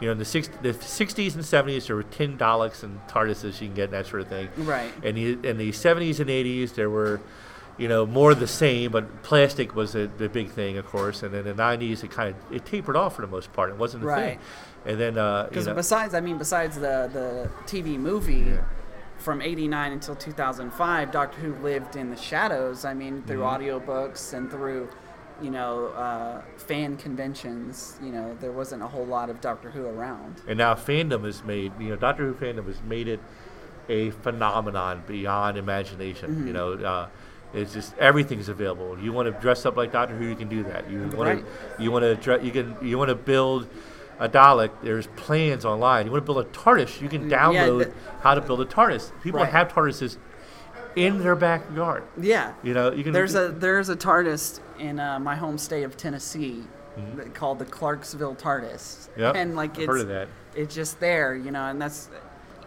[0.00, 3.60] you know in the, six, the 60s and 70s there were tin Daleks and TARDISes
[3.60, 4.48] you can get and that sort of thing.
[4.58, 4.92] Right.
[5.02, 7.20] and the, in the 70s and 80s there were
[7.78, 11.22] you know more of the same but plastic was a, the big thing of course.
[11.22, 13.70] And then in the 90s it kind of it tapered off for the most part.
[13.70, 14.20] It wasn't a Right.
[14.30, 14.38] thing
[14.86, 18.52] and then uh, you Because know, besides, I mean, besides the the TV movie
[19.18, 22.84] from '89 until 2005, Doctor Who lived in the shadows.
[22.84, 23.58] I mean, through Mhm.
[23.84, 24.88] audiobooks and through,
[25.42, 27.98] you know, uh, fan conventions.
[28.02, 30.40] You know, there wasn't a whole lot of Doctor Who around.
[30.46, 33.20] And now fandom has made, you know, Doctor Who fandom has made it
[33.88, 36.46] a phenomenon beyond imagination.
[36.46, 36.54] You Mhm.
[36.54, 37.06] know, uh,
[37.54, 38.98] it's just everything's available.
[38.98, 40.88] You want to dress up like Doctor Who, you can do that.
[40.90, 41.44] You want Right.
[41.78, 43.66] to, you want to, you can, you want to build
[44.18, 44.70] a Dalek.
[44.82, 46.06] There's plans online.
[46.06, 47.92] You want to build a TARDIS, you can Mm, yeah, download the-
[48.22, 49.12] how to build a TARDIS.
[49.22, 49.48] People Right.
[49.50, 50.16] have TARDISes
[50.96, 52.02] in their backyard.
[52.20, 52.52] Yeah.
[52.62, 53.12] You know, you can.
[53.12, 56.64] There's a there's a TARDIS in uh, my home state of Tennessee
[56.98, 57.32] Mhm.
[57.34, 59.08] called the Clarksville TARDIS.
[59.16, 60.28] Yep, And like I've it's heard of that.
[60.56, 62.08] it's just there, you know, and that's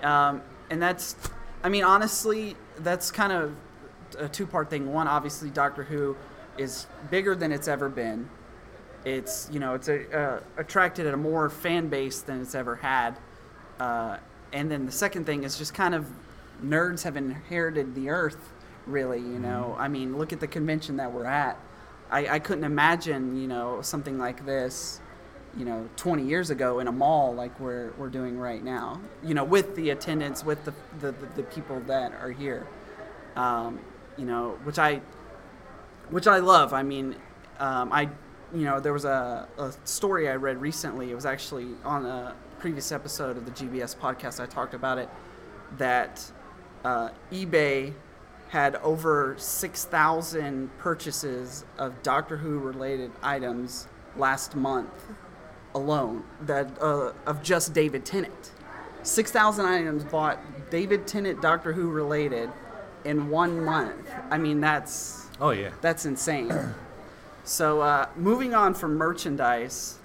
[0.04, 1.16] um, and that's
[1.64, 3.52] I mean honestly that's kind of
[4.18, 4.94] a two part thing.
[4.94, 6.16] One, obviously Doctor Who
[6.58, 8.30] is bigger than it's ever been.
[9.06, 12.76] It's you know it's a, uh, attracted at a more fan base than it's ever
[12.76, 13.18] had.
[13.80, 14.18] Uh,
[14.54, 16.08] and then the second thing is just kind of
[16.64, 18.54] nerds have inherited the earth
[18.86, 19.76] really you know.
[19.80, 21.58] I mean look at the convention that we're at.
[22.10, 25.00] I, I couldn't imagine you know something like this
[25.58, 29.34] you know 20 years ago in a mall like we're, we're doing right now you
[29.34, 32.68] know with the attendance with the, the, the, the people that are here.
[33.36, 33.80] Um,
[34.18, 35.02] you know which i
[36.10, 36.74] which i love.
[36.74, 37.16] I mean
[37.60, 38.10] um, i
[38.54, 42.36] you know there was a, a story i read recently it was actually on a
[42.60, 45.10] previous episode of the gbs podcast i talked about it
[45.78, 46.32] that
[46.84, 47.94] uh, ebay
[48.50, 53.88] had over 6,000 purchases of Doctor Who related items
[54.18, 54.92] last month
[55.74, 58.52] alone that uh, of just David Tennant.
[59.04, 60.38] 6,000 items bought
[60.70, 62.50] David Tennant Doctor Who related
[63.06, 64.12] in one month.
[64.30, 65.72] I mean that's Oh yeah.
[65.80, 66.52] that's insane.
[67.44, 69.98] So uh, moving on from merchandise,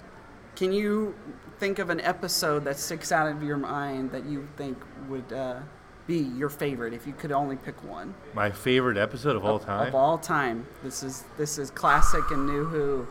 [0.54, 1.14] can you
[1.58, 4.78] think of an episode that sticks out of your mind that you think
[5.08, 5.60] would uh,
[6.06, 8.14] be your favorite if you could only pick one?
[8.34, 9.88] My favorite episode of all Of- time.
[9.88, 10.66] Of all time.
[10.82, 13.06] This is this is classic and new Who.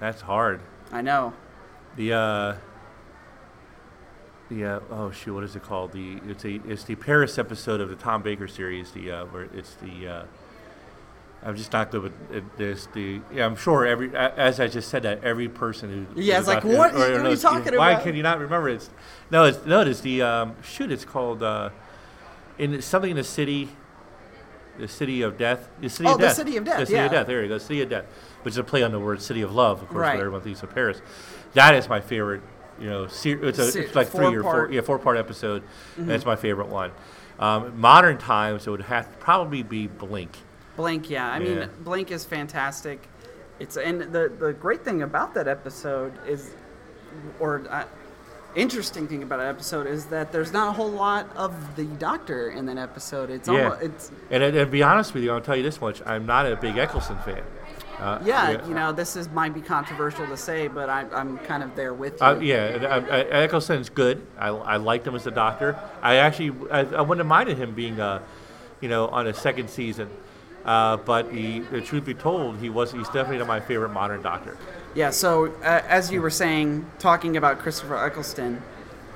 [0.00, 0.60] That's hard.
[0.92, 1.32] I know.
[1.96, 2.56] The uh,
[4.50, 5.92] the uh, oh shoot, what is it called?
[5.92, 8.90] The it's a it's the Paris episode of the Tom Baker series.
[8.92, 10.24] The uh, where it's the uh,
[11.44, 12.86] I'm just not good with this.
[12.94, 16.48] The yeah, I'm sure every as I just said that every person who Yeah, it's
[16.48, 17.98] like, what- or- what are you talking Why about?
[17.98, 18.88] Why can you not remember it?
[19.30, 20.90] No, it's no, it's the um, shoot.
[20.90, 21.70] It's called uh,
[22.58, 23.68] in something in the city.
[24.78, 25.68] The city of death.
[25.80, 26.36] The city Oh, of the death.
[26.36, 27.26] City of Death, The city of death.
[27.28, 27.58] There you go.
[27.58, 28.06] City of death,
[28.42, 30.00] which is a play on the word city of love, of course.
[30.00, 30.14] Right.
[30.14, 31.00] What everyone thinks of Paris.
[31.52, 32.42] That is my favorite.
[32.80, 35.62] You know, ser- it's, a, Se- it's like three or four, yeah, four part episode.
[35.96, 36.06] Mhm.
[36.06, 36.90] That's my favorite one.
[37.38, 40.38] Um, modern times, it would have probably be Blink.
[40.76, 41.30] Blink, yeah.
[41.30, 41.54] I Yeah.
[41.60, 43.08] mean, Blink is fantastic.
[43.60, 46.50] It's and the the great thing about that episode is,
[47.38, 47.84] or I,
[48.56, 52.50] interesting thing about that episode is that there's not a whole lot of the Doctor
[52.50, 53.30] in that episode.
[53.30, 53.64] It's Yeah.
[53.64, 56.26] almost it's And, and to be honest with you, I'll tell you this much: I'm
[56.26, 57.42] not a big Eccleston fan.
[58.00, 61.62] Uh, yeah, you know, this is might be controversial to say, but I, I'm kind
[61.62, 62.26] of there with you.
[62.26, 64.26] Uh, yeah, and, uh, uh, Eccleston's good.
[64.36, 65.78] I, I liked him as a doctor.
[66.02, 68.18] I actually I, I wouldn't have minded him being, uh,
[68.80, 70.10] you know, on a second season.
[70.64, 74.22] Uh, but he, the truth be told, he was he's definitely not my favorite modern
[74.22, 74.56] doctor.
[74.94, 78.62] Yeah, so uh, as you were saying, talking about Christopher Eccleston,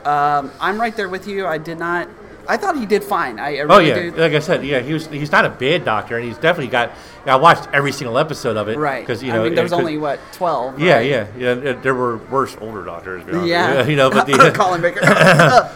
[0.05, 1.46] um, I'm right there with you.
[1.46, 2.09] I did not.
[2.51, 3.38] I thought he did fine.
[3.38, 4.11] I, I really Oh yeah, do.
[4.12, 6.92] like I said, yeah, he was he's not a bad doctor, and he's definitely got.
[7.26, 9.01] I watched every single episode of it, Right.
[9.03, 10.78] Because you know, I mean, there was only what twelve.
[10.80, 11.07] Yeah, right?
[11.07, 11.72] yeah, yeah.
[11.74, 13.22] There were worse older doctors.
[13.46, 13.86] Yeah.
[13.86, 15.01] you, know, but the Colin Baker.
[15.05, 15.68] uh,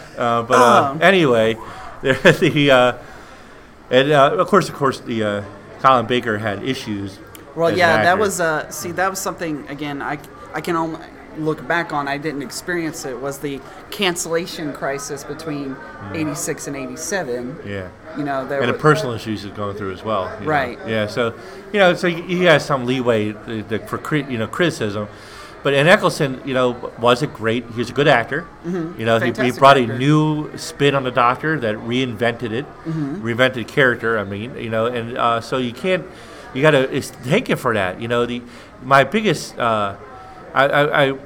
[0.43, 1.01] but uh, Um.
[1.01, 1.55] anyway,
[2.01, 2.97] there, the uh,
[3.91, 5.43] and uh, of course, of course, the uh,
[5.83, 7.19] Colin Baker had issues.
[7.57, 10.01] Well, yeah, that was uh, see, that was something again.
[10.01, 10.17] I
[10.53, 10.99] I can only
[11.37, 12.07] look back on.
[12.07, 13.19] I didn't experience it.
[13.19, 13.59] Was the
[13.91, 15.75] cancellation crisis between
[16.13, 17.55] '86 and '87?
[17.55, 17.65] Mm.
[17.65, 17.89] Yeah.
[18.17, 20.33] You know, there and the personal issues he's going through as well.
[20.35, 20.51] you know.
[20.51, 20.79] Right.
[20.87, 21.07] Yeah.
[21.07, 21.37] So,
[21.73, 25.09] you know, so he has some leeway uh, the, for you know criticism,
[25.63, 27.65] but and Eccleston, you know, was a great.
[27.71, 28.45] He was a good actor.
[28.65, 28.99] Mhm.
[28.99, 29.93] You know, he, he brought actor.
[29.93, 33.21] a new spin on the Doctor that reinvented it, Mhm.
[33.21, 34.19] reinvented character.
[34.19, 36.05] I mean, you know, and uh, so you can't.
[36.53, 37.99] You got to thank him for that.
[38.01, 38.41] You know, the
[38.83, 39.57] my biggest.
[39.57, 39.95] Uh,
[40.53, 41.17] I, I, I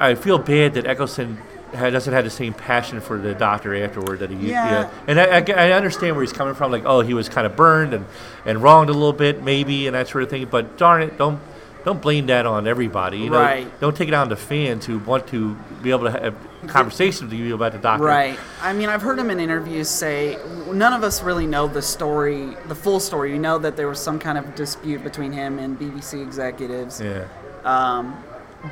[0.00, 1.38] I feel bad that Eccleston
[1.72, 4.36] doesn't have the same passion for the Doctor afterward that he.
[4.36, 4.88] Used yeah.
[5.06, 6.72] And I, I, I understand where he's coming from.
[6.72, 8.04] Like, oh, he was kind of burned and,
[8.44, 10.46] and wronged a little bit, maybe, and that sort of thing.
[10.50, 11.40] But darn it, don't
[11.84, 13.18] don't blame that on everybody.
[13.18, 13.80] You know, Right.
[13.80, 16.34] Don't take it on the fans who want to be able to have
[16.66, 18.04] conversations with you about the Doctor.
[18.04, 18.38] Right.
[18.62, 20.38] I mean, I've heard him in interviews say
[20.72, 23.32] none of us really know the story, the full story.
[23.32, 27.00] You know that there was some kind of dispute between him and BBC executives.
[27.00, 27.26] Yeah.
[27.64, 28.22] Um,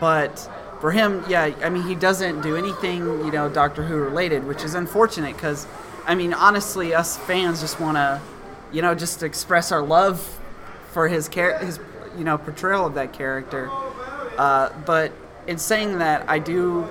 [0.00, 0.38] but
[0.80, 4.64] for him, yeah, I mean, he doesn't do anything, you know, Doctor Who related, which
[4.64, 5.66] is unfortunate because,
[6.06, 8.20] I mean, honestly, us fans just want to,
[8.72, 10.40] you know, just express our love
[10.92, 11.78] for his char- his,
[12.16, 13.70] you know, portrayal of that character.
[14.38, 15.12] Uh, but
[15.46, 16.86] in saying that, I do,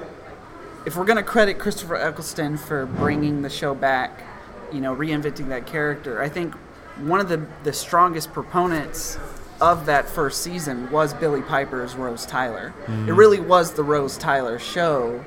[0.85, 4.23] if we're going to credit Christopher Eccleston for bringing the show back,
[4.71, 6.53] you know, reinventing that character, I think
[6.97, 9.17] one of the, the strongest proponents
[9.59, 12.73] of that first season was Billie Piper's Rose Tyler.
[12.87, 13.07] Mhm.
[13.07, 15.23] It really was the Rose Tyler show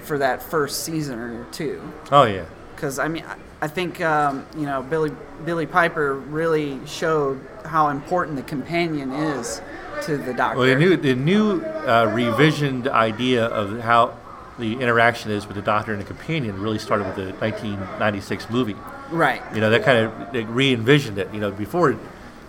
[0.00, 1.92] for that first season or two.
[2.10, 2.44] Oh yeah.
[2.74, 3.24] Because I mean,
[3.64, 5.12] I- think um, you know Billie
[5.44, 9.60] Billie Piper really showed how important the companion is
[10.02, 10.58] to the Doctor.
[10.58, 14.16] Well, the new the new uh, revisioned idea of how
[14.58, 18.76] the interaction is with the Doctor and the companion really started with the 1996 movie.
[19.10, 19.42] Right.
[19.54, 21.32] You know that kind of re-envisioned it.
[21.32, 21.98] You know before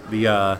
[0.09, 0.57] the uh,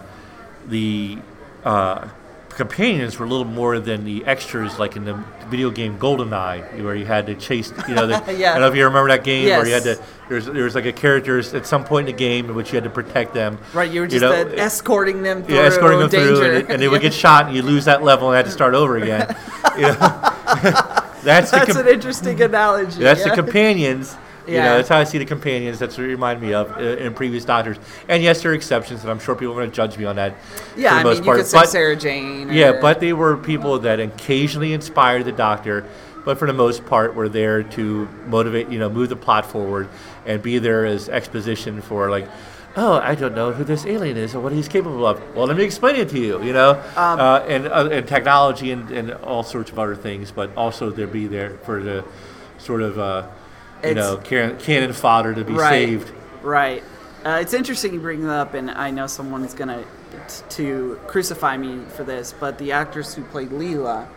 [0.67, 1.17] the
[1.63, 2.07] uh,
[2.49, 6.95] companions were a little more than the extras, like in the video game GoldenEye, where
[6.95, 7.71] you had to chase.
[7.87, 8.51] You know, the, Yeah.
[8.51, 10.01] I don't know if you remember that game where you had to.
[10.27, 12.75] There's there was like a character at some point in the game in which you
[12.75, 13.59] had to protect them.
[13.73, 16.35] Right, you were just know, uh, escorting them through yeah, escorting them danger.
[16.35, 18.51] through, and, and they would get shot, and you lose that level, and had to
[18.51, 19.35] start over again.
[19.75, 19.91] You know?
[21.21, 22.97] that's That's com- an interesting analogy.
[23.01, 23.35] that's yeah.
[23.35, 24.15] the companions.
[24.47, 24.63] You Yeah.
[24.65, 25.79] know, that's how I see the companions.
[25.79, 27.77] That's what it remind me of uh, in previous Doctors.
[28.07, 30.15] And yes, there are exceptions, and I'm sure people are going to judge me on
[30.15, 30.35] that.
[30.77, 31.37] Yeah, for the I most mean, you part.
[31.39, 32.53] could say But- Sarah Jane.
[32.53, 35.85] Yeah, but they were people that occasionally inspired the Doctor,
[36.25, 39.87] but for the most part we're there to motivate, you know, move the plot forward,
[40.25, 42.27] and be there as exposition for like.
[42.77, 45.21] Oh, I don't know who this alien is or what he's capable of.
[45.33, 46.43] Well, let me explain it to you.
[46.43, 50.31] You know, Um, uh, and uh, and technology and, and all sorts of other things,
[50.31, 52.03] but also to be there for the
[52.57, 53.27] sort of uh,
[53.81, 56.11] you know can, cannon fodder to be right, saved.
[56.41, 56.83] Right.
[57.23, 59.85] Uh, it's interesting you bring that up, and I know someone's gonna
[60.49, 64.07] to crucify me for this, but the actress who played Leela,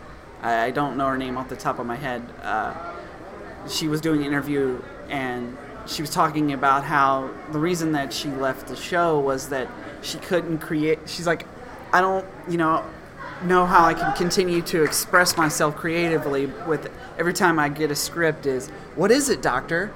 [0.41, 2.23] I, I don't know her name off the top of my head.
[2.41, 2.73] Uh,
[3.67, 8.29] she was doing an interview, and she was talking about how the reason that she
[8.29, 9.67] left the show was that
[10.01, 10.99] she couldn't create.
[11.07, 11.45] She's like,
[11.91, 12.85] I don't, you know,
[13.43, 17.95] know how I can continue to express myself creatively with every time I get a
[17.95, 19.87] script is, what is it, doctor?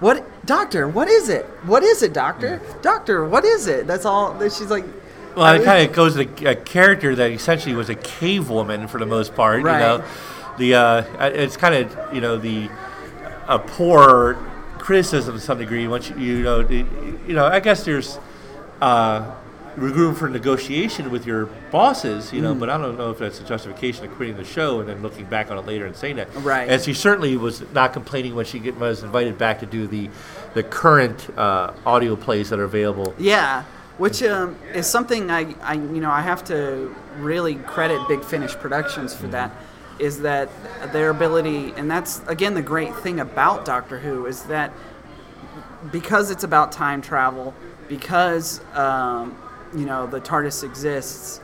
[0.00, 0.86] What doctor?
[0.86, 1.46] What is it?
[1.64, 2.60] What is it, doctor?
[2.82, 3.86] Doctor, what is it?
[3.86, 4.34] That's all.
[4.34, 4.84] that She's like.
[5.36, 8.98] Well, it kind of goes to a character that essentially was a cave woman for
[8.98, 9.62] the most part.
[9.62, 9.74] Right.
[9.74, 10.04] You know,
[10.58, 12.70] the uh, it's kind of you know the
[13.48, 14.38] a poor
[14.78, 15.86] criticism to some degree.
[15.86, 16.84] Once you, you know, the,
[17.28, 18.18] you know, I guess there's
[18.80, 19.30] uh,
[19.76, 22.32] room for negotiation with your bosses.
[22.32, 22.60] You know, Mm.
[22.60, 25.26] but I don't know if that's a justification of quitting the show and then looking
[25.26, 26.34] back on it later and saying that.
[26.36, 26.68] Right.
[26.68, 30.08] And she certainly was not complaining when she get, was invited back to do the
[30.54, 33.14] the current uh, audio plays that are available.
[33.18, 33.64] Yeah,
[33.98, 38.54] which um, is something I, I, you know, I have to really credit Big Finish
[38.54, 39.50] Productions for that.
[39.98, 40.48] is that
[40.92, 44.72] their ability, and that's again the great thing about Doctor Who is that
[45.90, 47.54] because it's about time travel,
[47.88, 49.36] because um,
[49.74, 51.40] you know the TARDIS exists,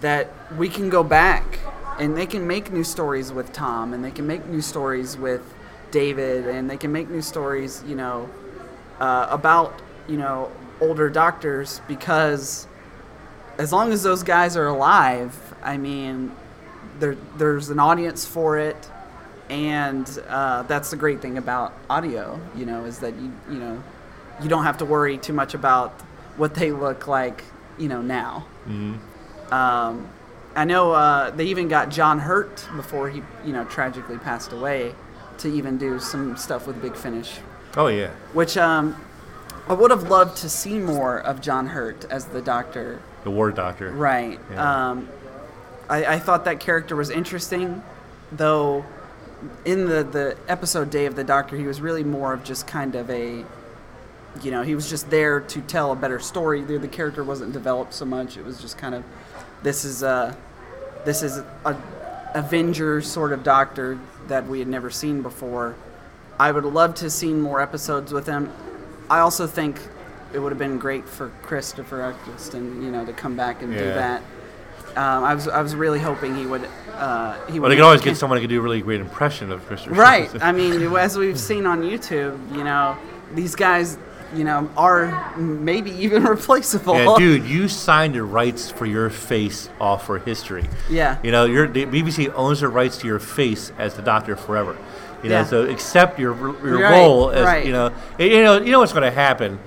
[0.00, 1.58] that we can go back
[1.98, 5.54] and they can make new stories with Tom, and they can make new stories with
[5.90, 8.28] David, and they can make new stories, you know,
[9.00, 10.50] uh, about you know
[10.84, 12.66] older doctors because
[13.58, 15.32] as long as those guys are alive,
[15.62, 16.32] I mean,
[16.98, 18.76] there there's an audience for it,
[19.48, 22.38] and uh, that's the great thing about audio.
[22.56, 23.82] You know, is that you you know
[24.42, 25.92] you don't have to worry too much about
[26.36, 27.42] what they look like.
[27.78, 28.46] You know now.
[29.50, 30.08] Um,
[30.56, 34.94] I know uh, they even got John Hurt before he you know tragically passed away
[35.38, 37.38] to even do some stuff with Big Finish
[37.76, 38.10] Oh yeah.
[38.34, 38.94] which um,
[39.68, 43.00] I would have loved to see more of John Hurt as the Doctor.
[43.24, 43.90] The War Doctor.
[43.92, 44.38] Right.
[44.50, 44.90] Yeah.
[44.90, 45.08] Um,
[45.88, 47.82] I, I thought that character was interesting,
[48.32, 48.84] though.
[49.66, 52.94] In the the episode Day of the Doctor, he was really more of just kind
[52.94, 53.44] of a,
[54.42, 56.62] you know, he was just there to tell a better story.
[56.62, 58.38] The, the character wasn't developed so much.
[58.38, 59.04] It was just kind of,
[59.62, 60.34] this is a,
[61.04, 61.76] this is a
[62.34, 63.98] Avenger sort of Doctor
[64.28, 65.74] that we had never seen before.
[66.38, 68.50] I would love to have seen more episodes with him.
[69.10, 69.78] I also think
[70.32, 73.78] it would have been great for Christopher Eccleston, you know, to come back and do
[73.78, 73.94] Yeah.
[73.94, 74.22] that.
[74.96, 76.68] Um, I was I was really hoping he would.
[76.92, 79.50] Uh, he would they can always get someone who can do a really great impression
[79.50, 79.94] of Christopher.
[79.96, 80.30] Right.
[80.42, 82.96] I mean, as we've seen on YouTube, you know,
[83.34, 83.98] these guys,
[84.36, 86.94] you know, are maybe even replaceable.
[86.94, 90.64] Yeah, dude, you signed the rights for your face off for history.
[90.88, 91.18] Yeah.
[91.24, 94.76] You know, your the BBC owns the rights to your face as the Doctor forever.
[95.24, 95.44] You know, Yeah.
[95.44, 97.64] so accept your your Right, role as right.
[97.66, 97.90] you know.
[98.18, 99.58] You know, you know what's going to happen.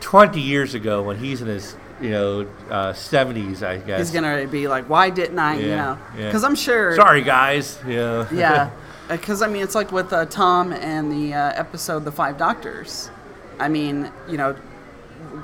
[0.00, 3.98] Twenty years ago, when he's in his you know uh, seventies, I guess.
[3.98, 5.58] He's gonna be like, why didn't I?
[5.58, 6.26] You Yeah, know, yeah.
[6.26, 6.94] because I'm sure.
[6.96, 7.78] Sorry, guys.
[7.86, 8.26] Yeah.
[8.32, 8.70] Yeah,
[9.08, 13.10] because I mean, it's like with uh, Tom and the uh, episode "The Five Doctors."
[13.58, 14.54] I mean, you know,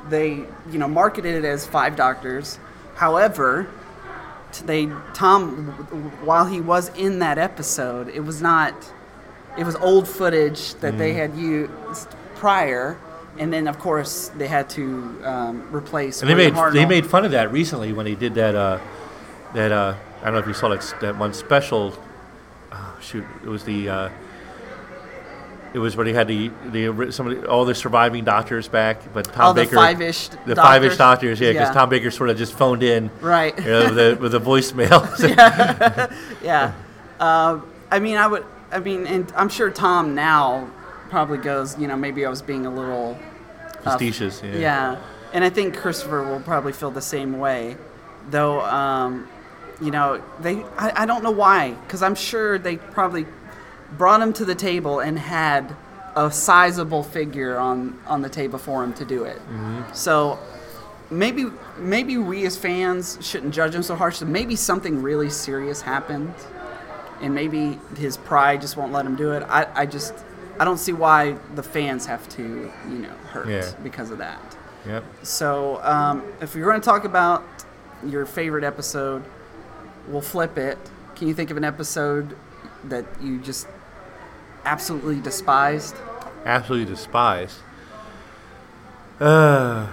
[0.09, 2.59] they you know marketed it as Five Doctors.
[2.95, 3.67] However,
[4.65, 5.67] they Tom,
[6.25, 8.75] while he was in that episode, it was not.
[9.57, 11.17] It was old footage that they Mhm.
[11.17, 12.97] had used prior,
[13.39, 16.21] and then of course they had to um, replace.
[16.21, 18.79] And they William made they made fun of that recently when he did that uh,
[19.55, 21.95] that uh, I don't know if you saw that that one special.
[22.73, 23.89] Oh, shoot, it was the.
[23.89, 24.09] Uh,
[25.75, 29.55] it was when he had the the somebody all the surviving doctors back, but Tom
[29.55, 31.39] the Baker five-ish the five-ish doctors?
[31.39, 31.75] doctors, yeah, because Yeah.
[31.75, 33.57] Tom Baker sort of just phoned in, Right.
[33.59, 35.03] You know, with a with a voicemail.
[35.37, 36.07] yeah.
[36.43, 36.73] yeah.
[37.21, 37.59] Uh,
[37.91, 38.45] I mean, I would.
[38.73, 40.71] I mean, and I'm sure Tom now
[41.11, 41.79] probably goes.
[41.79, 43.19] You know, maybe I was being a little
[43.85, 44.57] uh, Facetious, yeah.
[44.57, 44.97] Yeah,
[45.33, 47.77] and I think Christopher will probably feel the same way,
[48.31, 48.61] though.
[48.63, 49.29] Um,
[49.81, 50.65] you know, they.
[50.79, 53.27] I, I don't know why, because I'm sure they probably
[53.97, 55.75] brought him to the table and had
[56.17, 59.39] a sizable figure on on the table for him to do it.
[59.51, 59.95] Mhm.
[59.95, 60.39] So
[61.11, 61.47] maybe
[61.79, 64.27] maybe we as fans shouldn't judge him so harshly.
[64.27, 66.35] Maybe something really serious happened,
[67.21, 69.43] and maybe his pride just won't let him do it.
[69.49, 70.15] I, I just
[70.59, 72.43] I don't see why the fans have to
[72.89, 73.71] you know hurt Yeah.
[73.83, 74.41] because of that.
[74.87, 75.05] Yep.
[75.23, 77.45] So um, if you're going to talk about
[78.05, 79.25] your favorite episode,
[80.09, 80.79] we'll flip it.
[81.17, 82.37] Can you think of an episode
[82.85, 83.67] that you just
[84.65, 85.97] absolutely despised?
[86.45, 87.59] Absolutely despised.
[89.19, 89.87] Uh,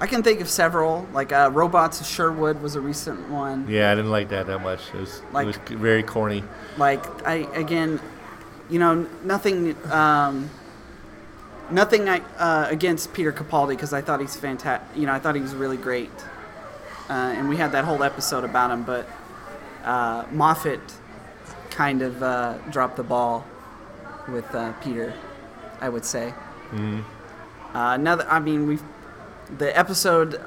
[0.00, 1.06] I can think of several.
[1.12, 3.66] Like uh, Robots of Sherwood was a recent one.
[3.68, 4.80] yeah, I didn't like that that much.
[4.94, 6.42] It was Like- it was very corny.
[6.78, 8.00] Like I again,
[8.70, 10.48] you know, nothing, um,
[11.70, 14.88] nothing I, uh, against Peter Capaldi because I thought he's fantastic.
[14.96, 16.10] You know, I thought he was really great,
[17.08, 18.84] uh, and we had that whole episode about him.
[18.84, 19.06] But
[19.84, 20.80] uh, Moffat
[21.70, 23.44] kind of uh, dropped the ball
[24.28, 25.12] with uh, Peter,
[25.80, 26.32] I would say.
[26.72, 27.02] Uh,
[27.74, 28.78] another, I mean, we,
[29.58, 30.40] the episode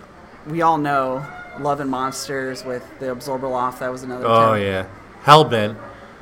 [0.47, 1.25] we all know,
[1.59, 3.79] Love and Monsters with the Abzorbaloff.
[3.79, 4.25] That was another.
[4.25, 4.85] Oh terrible- yeah,
[5.23, 5.77] Hellbent.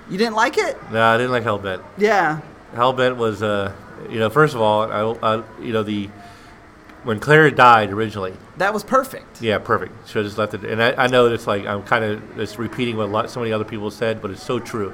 [0.10, 0.78] You didn't like it?
[0.92, 1.82] No, I didn't like Hellbent.
[1.98, 2.42] Yeah.
[2.76, 3.74] Hellbent was, uh,
[4.10, 6.10] you know, first of all, I, I, you know, the
[7.04, 8.34] when Clara died originally.
[8.58, 9.42] That was perfect.
[9.42, 10.08] Yeah, perfect.
[10.08, 10.64] Should have just left it.
[10.64, 13.40] And I, I know it's like I'm kind of just repeating what a lot, so
[13.40, 14.94] many other people said, but it's so true.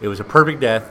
[0.00, 0.90] It was a perfect death.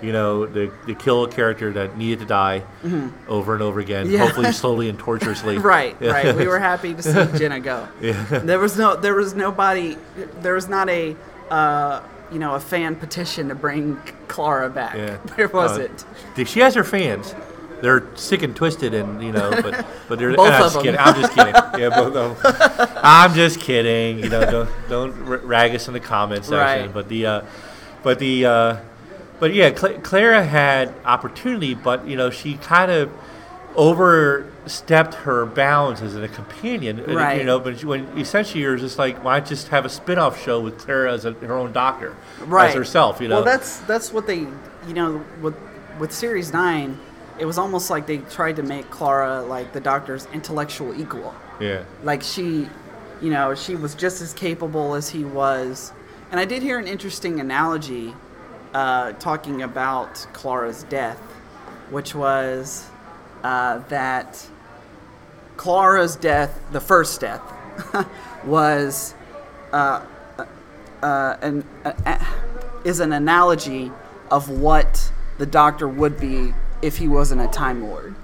[0.00, 3.10] You know, to, to kill a character that needed to die Mhm.
[3.28, 4.20] over and over again, Yeah.
[4.20, 5.58] hopefully slowly and torturously.
[5.62, 6.12] right, Yeah.
[6.12, 6.36] right.
[6.36, 7.88] We were happy to see Jenna go.
[8.00, 8.22] Yeah.
[8.44, 9.96] There was no, there was nobody,
[10.40, 11.16] there was not a,
[11.50, 13.96] uh, you know, a fan petition to bring
[14.28, 14.94] Clara back.
[14.96, 15.16] Yeah.
[15.36, 16.04] There Uh, it.
[16.36, 17.34] th- She has her fans.
[17.80, 20.34] They're sick and twisted, and you know, but but they're.
[20.34, 20.82] Both I'm of just them.
[20.82, 21.00] kidding.
[21.00, 21.54] I'm just kidding.
[21.80, 22.88] Yeah, both of them.
[23.02, 24.18] I'm just kidding.
[24.18, 25.12] You know, don't don't
[25.44, 26.86] rag us in the comments section.
[26.86, 26.92] Right.
[26.92, 27.40] But the, uh,
[28.02, 28.76] but the uh,
[29.40, 33.10] but yeah, Cla- Clara had opportunity, but you know she kind of
[33.76, 37.04] overstepped her bounds as a companion.
[37.04, 37.38] Right.
[37.38, 40.60] You know, but when essentially you're just like, why not just have a spin-off show
[40.60, 42.16] with Clara as a, her own doctor,
[42.46, 43.20] right as herself?
[43.20, 43.36] You know.
[43.36, 44.38] well that's that's what they
[44.86, 45.54] you know with
[45.98, 46.98] with series 9
[47.38, 51.82] it was almost like they tried to make clara like the doctor's intellectual equal yeah.
[52.02, 52.68] like she
[53.20, 55.92] you know she was just as capable as he was
[56.30, 58.14] and i did hear an interesting analogy
[58.74, 61.18] uh, talking about clara's death
[61.90, 62.88] which was
[63.42, 64.46] uh, that
[65.56, 67.42] clara's death the first death
[68.44, 69.14] was
[69.72, 70.04] uh,
[71.02, 72.24] uh, an, uh,
[72.84, 73.92] is an analogy
[74.30, 76.52] of what the doctor would be
[76.82, 78.14] if he wasn't a time lord.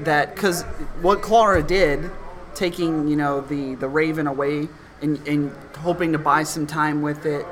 [0.00, 0.62] That because
[1.00, 2.10] what Clara did,
[2.54, 4.68] taking you know the the Raven away
[5.00, 7.46] and, and hoping to buy some time with it,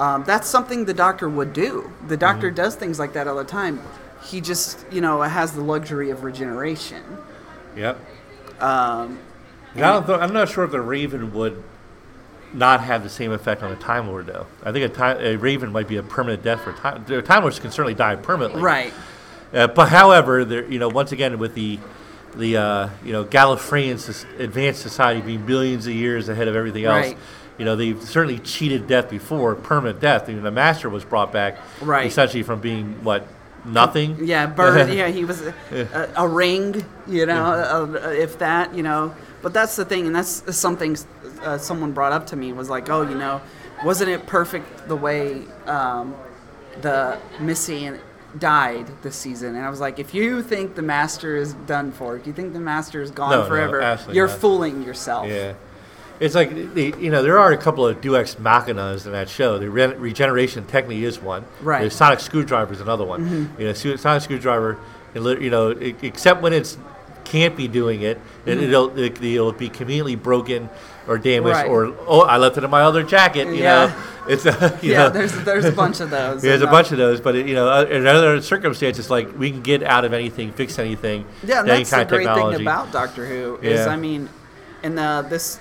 [0.00, 1.92] um, that's something the Doctor would do.
[2.08, 3.80] The Doctor does things like that all the time.
[4.24, 7.02] He just you know has the luxury of regeneration.
[7.76, 7.98] Yep.
[8.60, 9.18] Um,
[9.74, 11.62] th- I'm not sure if the Raven would
[12.52, 14.46] not have the same effect on a Time Lord, though.
[14.62, 17.04] I think a, time, a Raven might be a permanent death for time.
[17.06, 18.62] The Time Lords can certainly die permanently.
[18.62, 18.92] right.
[19.52, 21.78] Uh, but however, there, you know, once again with the
[22.36, 27.08] the uh, you know Gallifreyan advanced society being billions of years ahead of everything else,
[27.08, 27.18] Right.
[27.58, 30.28] You know, they've certainly cheated death before, permanent death.
[30.28, 32.06] Even the Master was brought back, Right.
[32.06, 33.26] essentially from being what
[33.64, 34.16] nothing.
[34.24, 34.90] Yeah, bird.
[34.92, 35.54] yeah, he was a,
[36.16, 36.84] a, a ring.
[37.06, 37.44] You know,
[37.94, 38.74] uh, if that.
[38.74, 40.96] You know, but that's the thing, and that's something
[41.42, 43.40] uh, someone brought up to me was like, oh, you know,
[43.84, 46.14] wasn't it perfect the way um,
[46.80, 47.90] the Missy
[48.38, 49.56] died this season?
[49.56, 52.52] And I was like, if you think the master is done for, if you think
[52.52, 54.38] the master is gone No, no, forever, absolutely you're not.
[54.38, 55.28] fooling yourself.
[55.28, 55.54] Yeah.
[56.22, 59.58] It's like, the, you know, there are a couple of Duex Machinas in that show.
[59.58, 61.44] The re- regeneration technique is one.
[61.60, 61.78] Right.
[61.78, 61.84] Mm-hmm.
[61.86, 63.52] The sonic screwdriver is another one.
[63.58, 64.78] You know, sonic screwdriver,
[65.14, 66.78] you know, except when it's
[67.24, 68.62] can't be doing it, Mhm.
[68.62, 70.68] it'll, it, it'll be conveniently broken
[71.08, 71.68] or damaged Right.
[71.68, 73.86] or, oh, I left it in my other jacket, you Yeah.
[73.86, 73.94] know.
[74.28, 75.08] It's, uh, you Yeah, know.
[75.10, 76.44] there's there's a bunch of those.
[76.44, 79.36] Yeah, there's a bunch of those, but it, you know, uh, in other circumstances, like
[79.36, 81.24] we can get out of anything, fix anything.
[81.44, 82.58] Yeah, and any that's the great technology.
[82.58, 83.92] thing about Doctor Who is, Yeah.
[83.92, 84.28] I mean,
[84.84, 85.58] and the, this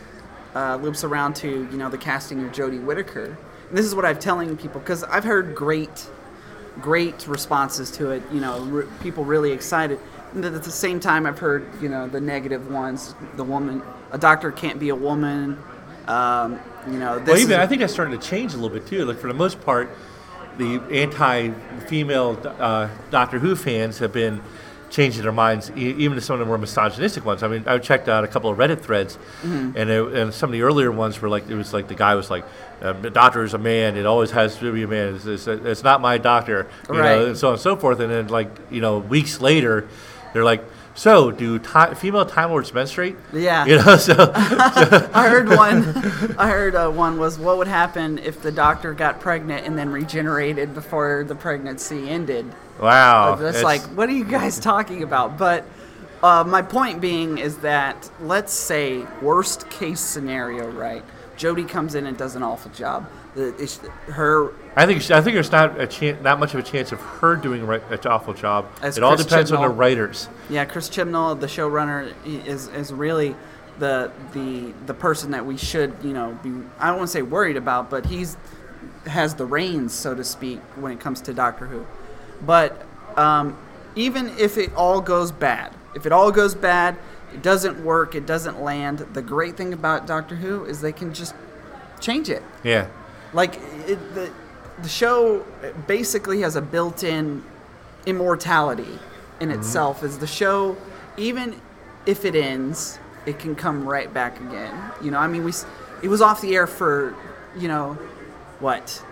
[0.56, 3.38] uh, loops around to you know the casting of Jodie Whittaker.
[3.70, 6.10] And this is what I'm telling people because I've heard great,
[6.82, 8.24] great responses to it.
[8.32, 10.00] You know, re- people really excited.
[10.34, 13.16] And at the same time, I've heard you know the negative ones.
[13.36, 13.82] The woman,
[14.12, 15.58] a doctor can't be a woman.
[16.08, 18.88] Um, you know, this well, even I think that's starting to change a little bit
[18.88, 19.06] too.
[19.06, 19.90] Like for the most part,
[20.58, 24.42] the anti-female uh, Doctor Who fans have been
[24.92, 27.42] changing their minds, e- even to some of the more misogynistic ones.
[27.42, 29.76] I mean, I checked out a couple of Reddit threads, Mhm.
[29.76, 32.14] and it, and some of the earlier ones were like it was like the guy
[32.14, 32.44] was like,
[32.84, 33.98] um, "The doctor is a man.
[33.98, 35.16] It always has to be a man.
[35.16, 37.18] It's, it's, it's not my doctor." You Right.
[37.20, 38.00] know, and so on and so forth.
[38.02, 39.88] And then like you know, weeks later,
[40.34, 40.64] they're like.
[40.94, 43.16] So, do ti- female Time Lords menstruate?
[43.32, 43.66] Yeah.
[43.66, 45.84] You know, so, I heard one.
[46.38, 49.90] I heard uh, one was what would happen if the doctor got pregnant and then
[49.90, 52.46] regenerated before the pregnancy ended.
[52.82, 55.38] Wow, That's it's- like, what are you guys talking about?
[55.38, 55.66] But
[56.24, 61.04] uh, my point being is that let's say worst case scenario, right?
[61.38, 63.10] Jodie comes in and does an awful job.
[63.34, 63.78] The, it's,
[64.08, 67.00] her I think I think there's not a chan not much of a chance of
[67.00, 68.68] her doing right, an awful job.
[68.82, 70.28] As it all Chris depends on the writers.
[70.50, 73.36] Yeah, Chris Chibnall, the showrunner, is is really
[73.80, 76.50] the the the person that we should you know be.
[76.78, 78.38] I don't want to say worried about, but he's
[79.06, 81.88] has the reins, so to speak, when it comes to Doctor Who.
[82.46, 82.86] But
[83.16, 83.58] um,
[83.96, 86.98] even if it all goes bad, if it all goes bad,
[87.34, 89.00] it doesn't work, it doesn't land.
[89.14, 91.34] The great thing about Doctor Who is they can just
[92.00, 92.44] change it.
[92.64, 92.88] Yeah.
[93.34, 93.56] Like
[93.88, 94.32] it, the
[94.82, 95.46] the show
[95.88, 97.44] basically has a built-in
[98.06, 98.98] immortality
[99.40, 99.56] in Mhm.
[99.58, 100.04] itself.
[100.04, 100.76] Is the show
[101.18, 101.56] even
[102.06, 104.74] if it ends, it can come right back again.
[105.02, 105.54] You know, I mean, we
[106.02, 107.14] it was off the air for
[107.56, 107.98] you know
[108.60, 109.04] what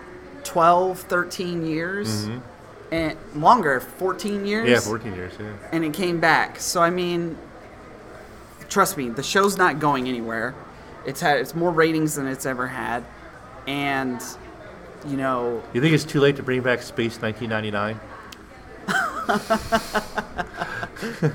[0.44, 2.40] 12 13 years Mhm.
[2.92, 5.32] And longer 14 years Yeah, 14 years.
[5.38, 5.52] Yeah.
[5.72, 6.58] and it came back.
[6.60, 7.38] So I mean,
[8.68, 10.54] trust me, the show's not going anywhere.
[11.06, 13.04] It's had it's more ratings than it's ever had,
[13.66, 14.20] and
[15.06, 18.00] you know, You think it's too late to bring back Space 1999?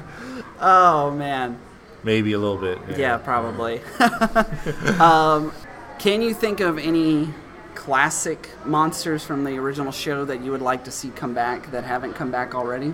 [0.62, 1.58] oh man,
[2.04, 2.78] Maybe a little bit.
[2.98, 3.82] yeah, probably.
[5.00, 5.52] um,
[5.98, 7.30] can you think of any
[7.76, 11.84] classic monsters from the original show that you would like to see come back that
[11.84, 12.94] haven't come back already?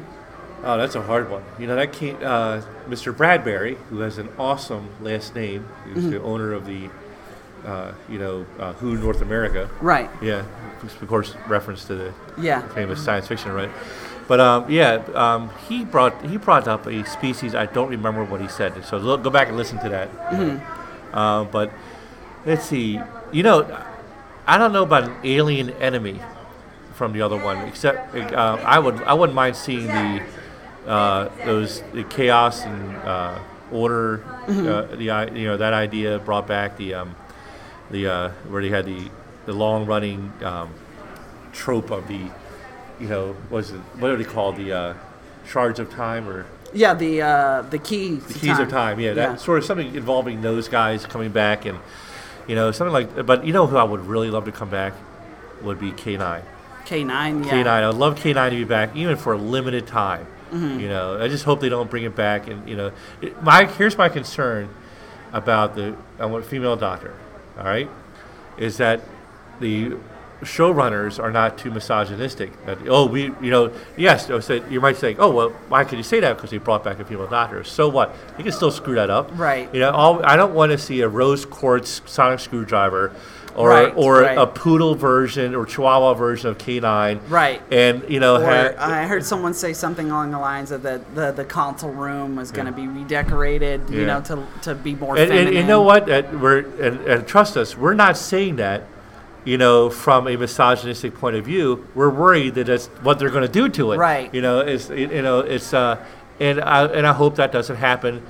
[0.64, 1.44] Oh, that's a hard one.
[1.58, 3.16] You know, that came, uh, Mr.
[3.16, 5.66] Bradbury, who has an awesome last name,
[5.96, 6.12] was Mhm.
[6.12, 6.90] the owner of the
[7.64, 9.70] uh, you know, uh, Who North America.
[9.82, 10.10] Right.
[10.20, 10.42] Yeah,
[10.82, 12.62] of course, reference to the Yeah.
[12.70, 13.70] famous science fiction, right?
[14.28, 17.54] But um, yeah, um, he brought he brought up a species.
[17.54, 20.10] I don't remember what he said, so lo- go back and listen to that.
[20.32, 20.60] Mhm.
[21.14, 21.70] Uh, but
[22.48, 23.00] let's see.
[23.32, 23.68] You know,
[24.48, 26.20] I don't know about an alien enemy
[26.96, 30.22] from the other one, except uh, I would I wouldn't mind seeing the
[30.88, 33.40] uh, those the chaos and uh,
[33.72, 34.24] order.
[34.48, 34.68] Mhm.
[34.68, 37.16] Uh, the i- you know that idea brought back the um,
[37.92, 39.10] the uh, where they had the
[39.46, 40.70] the long running um,
[41.54, 42.20] trope of the
[43.00, 44.94] you know was it what are they called the uh,
[45.48, 48.16] shards of time or Yeah, the uh, the key.
[48.16, 49.00] the keys of time.
[49.00, 49.36] Yeah, that Yeah.
[49.38, 51.78] sort of something involving those guys coming back and
[52.48, 53.26] you know something like.
[53.26, 54.94] But you know who I would really love to come back
[55.62, 56.42] would be K9.
[56.86, 57.46] K9.
[57.46, 57.52] Yeah.
[57.52, 57.68] K9.
[57.68, 60.26] I would love K9 to be back, even for a limited time.
[60.52, 60.80] Mhm.
[60.82, 62.48] You know, I just hope they don't bring it back.
[62.48, 64.70] And you know, it, my here's my concern
[65.32, 67.14] about the I want female doctor.
[67.58, 67.90] All right,
[68.58, 69.02] is that
[69.60, 69.94] the
[70.42, 72.66] showrunners are not too misogynistic.
[72.66, 76.04] That oh, we you know yes, said you might say oh well, why could you
[76.04, 77.64] say that because they brought back a female doctor?
[77.64, 78.16] So what?
[78.38, 79.30] You can still screw that up.
[79.38, 79.74] Right.
[79.74, 83.14] You know, all, I don't want to see a rose quartz sonic screwdriver.
[83.54, 84.38] Or, Right, or right.
[84.38, 87.62] a poodle version or chihuahua version of K9 Right.
[87.70, 91.34] and you know, ha- I heard someone say something along the lines of that the,
[91.34, 94.06] the console room was going to be redecorated, you Yeah.
[94.06, 96.06] know, to, to be more and, and you know what?
[96.06, 98.84] That we're and, and trust us, we're not saying that,
[99.44, 101.88] you know, from a misogynistic point of view.
[101.96, 103.98] We're worried that that's what they're going to do to it.
[103.98, 104.34] Right.
[104.34, 106.04] You know, it's you know, it's uh,
[106.40, 108.26] and I and I hope that doesn't happen.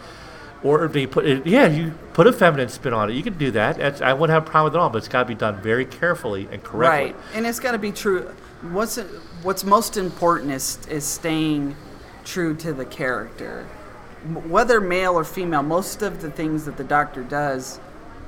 [0.63, 3.13] Or they put it, yeah, you put a feminine spin on it.
[3.13, 3.77] You can do that.
[3.77, 5.33] That's, I wouldn't have a problem with it at all, but it's got to be
[5.33, 7.13] done very carefully and correctly.
[7.13, 8.31] Right, and it's got to be true.
[8.61, 8.97] What's
[9.41, 11.75] what's most important is is staying
[12.23, 13.65] true to the character,
[14.45, 15.63] whether male or female.
[15.63, 17.79] Most of the things that the doctor does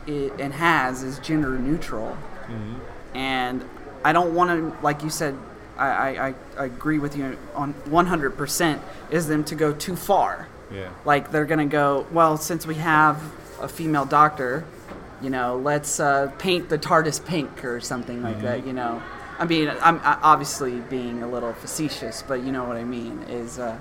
[0.07, 2.17] i and has is gender neutral,
[2.47, 2.75] Mhm.
[3.15, 3.63] and
[4.05, 5.35] I don't want to, like you said,
[5.77, 8.79] I, I, I agree with you on 100%.
[9.11, 10.47] Is them to go too far.
[10.71, 10.89] Yeah.
[11.05, 13.21] Like they're gonna go, well, since we have
[13.61, 14.65] a female doctor,
[15.21, 18.65] you know, let's uh, paint the TARDIS pink or something like that.
[18.67, 19.01] You know,
[19.39, 23.23] I mean, I'm obviously being a little facetious, but you know what I mean.
[23.29, 23.79] Is uh,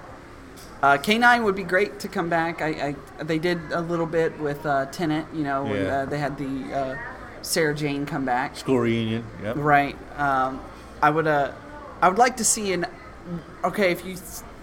[0.82, 2.62] uh, K9 would be great to come back.
[2.62, 5.26] I, I they did a little bit with uh, Tennant.
[5.34, 6.96] You know, when uh, they had the uh,
[7.42, 8.56] Sarah Jane come back.
[8.56, 9.24] School reunion.
[9.42, 9.56] Yep.
[9.58, 9.96] Right.
[10.18, 10.60] Um,
[11.02, 11.26] I would.
[11.26, 11.52] Uh,
[12.00, 12.86] I would like to see an.
[13.64, 14.16] Okay, if you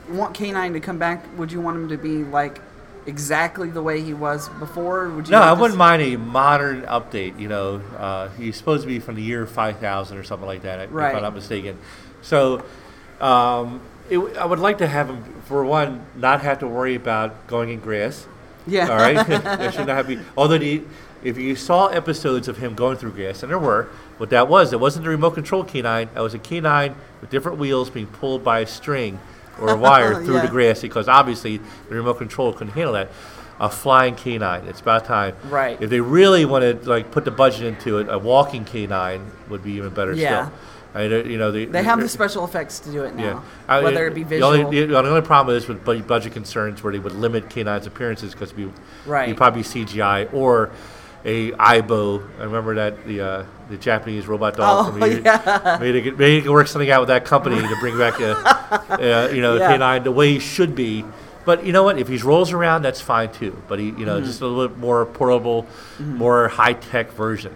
[0.09, 2.61] want K9 to come back, would you want him to be like
[3.05, 5.09] exactly the way he was before?
[5.09, 7.39] Would you No, I wouldn't s- mind a modern update.
[7.39, 10.91] You know, uh, he's supposed to be from the year 5000 or something like that,
[10.91, 11.09] right.
[11.09, 11.77] if I'm not mistaken.
[12.21, 12.63] So,
[13.21, 17.47] um, it, I would like to have him, for one, not have to worry about
[17.47, 18.27] going in grass.
[18.67, 18.89] Yeah.
[18.89, 19.25] All right.
[19.27, 20.19] there should not have be.
[20.37, 20.83] Although the,
[21.23, 24.73] if you saw episodes of him going through grass, and there were, what that was,
[24.73, 26.09] it wasn't the remote control canine.
[26.15, 29.19] It was a canine with different wheels being pulled by a string
[29.59, 30.41] or a wire through Yeah.
[30.45, 31.57] the grass because obviously
[31.89, 33.09] the remote control couldn't handle that.
[33.61, 34.65] A flying canine.
[34.67, 35.35] It's about time.
[35.49, 35.77] Right.
[35.81, 39.61] If they really want to like put the budget into it, a walking canine would
[39.63, 40.45] be even better Yeah.
[40.47, 40.57] still.
[40.95, 43.23] I mean, you know, the, They have the special effects to do it now.
[43.23, 43.41] yeah.
[43.67, 44.51] I- Whether it be the visual.
[44.53, 48.31] only, the only problem is with bu- budget concerns where they would limit K9's appearances
[48.33, 48.71] because we
[49.05, 49.27] Right.
[49.27, 50.69] you probably CGI or
[51.25, 52.27] a Aibo.
[52.39, 54.93] I remember that the uh, the Japanese robot dog.
[54.93, 55.77] Oh, maybe, yeah.
[55.79, 58.31] maybe, they could, maybe could work something out with that company to bring back a,
[58.89, 59.77] uh, you know Yeah.
[59.77, 61.05] K9 the way he should be.
[61.45, 61.97] But you know what?
[61.97, 63.61] If he rolls around, that's fine too.
[63.67, 64.25] But he, you know, Mhm.
[64.25, 65.65] just a little bit more portable,
[65.99, 66.17] Mhm.
[66.17, 67.53] more high tech version.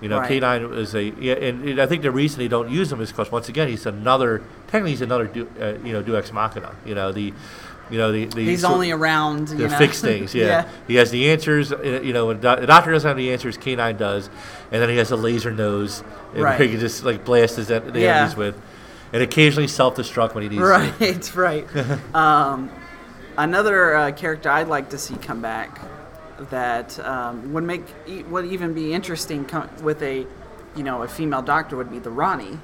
[0.00, 0.40] You know, Right.
[0.42, 3.10] K9 is a, yeah, and, and I think the reason they don't use him is
[3.12, 6.72] because once again he's another, technically he's another, du, uh, you know, Deus Machina.
[6.84, 7.32] You know the,
[7.92, 10.34] you know the, the He's only around, to fix things.
[10.34, 10.44] Yeah.
[10.46, 10.68] Yeah.
[10.88, 11.72] he has the answers.
[11.72, 14.30] uh, You know, doc- the doctor doesn't have the answers, K9 does,
[14.72, 16.02] and then he has a laser nose,
[16.34, 16.58] and Right.
[16.60, 18.16] he can just like blast his en- the Yeah.
[18.16, 18.60] enemies with,
[19.12, 20.66] and occasionally self-destruct when he needs to.
[20.66, 21.34] Right,
[21.76, 22.14] right.
[22.14, 22.70] um,
[23.36, 25.80] another uh, character I'd like to see come back
[26.50, 27.84] that um, would make
[28.30, 30.26] would even be interesting co- with a
[30.74, 32.58] you know a female doctor would be the Rani.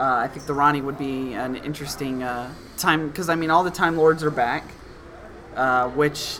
[0.00, 3.62] Uh, I think the Rani would be an interesting uh, time because I mean all
[3.62, 4.64] the Time Lords are back,
[5.54, 6.38] uh, which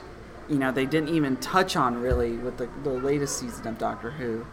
[0.49, 4.13] you know they didn't even touch on really with the, the latest season of Doctor
[4.13, 4.47] Who.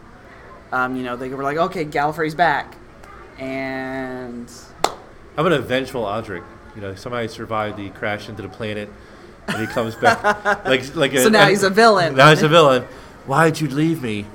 [0.72, 2.76] Um, you know they were like, okay, Gallifrey's back,
[3.38, 4.52] and
[4.84, 4.92] How
[5.38, 6.44] about a vengeful Adric?
[6.76, 8.90] You know, somebody survived the crash into the planet,
[9.46, 10.22] and he comes back
[10.66, 11.16] like like.
[11.16, 12.14] So now he's a villain.
[12.14, 12.82] Now he's a villain.
[13.24, 14.26] Why did you leave me?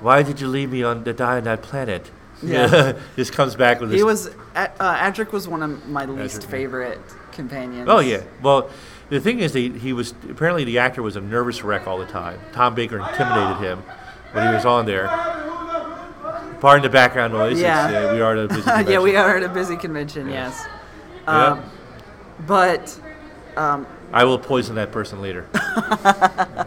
[0.00, 2.10] Why did you leave me on to die on that planet?
[2.42, 2.98] Yeah.
[3.16, 6.50] just comes back with He was uh, Adric was one of my least Adric, yeah.
[6.50, 7.00] favorite
[7.32, 7.88] companions.
[7.88, 8.22] Oh yeah.
[8.42, 8.70] Well,
[9.08, 12.06] the thing is, he, he was apparently the actor was a nervous wreck all the
[12.06, 12.40] time.
[12.52, 13.82] Tom Baker intimidated him,
[14.32, 15.06] when he was on there.
[16.60, 17.60] Pardon the background noise.
[17.60, 17.86] Yeah.
[17.86, 19.16] Uh, we are at a busy yeah, we convention.
[19.16, 20.28] are at a busy convention.
[20.28, 20.64] Yes.
[21.20, 21.28] Yep.
[21.28, 21.70] Um,
[22.46, 23.00] but
[23.56, 25.48] um, I will poison that person later.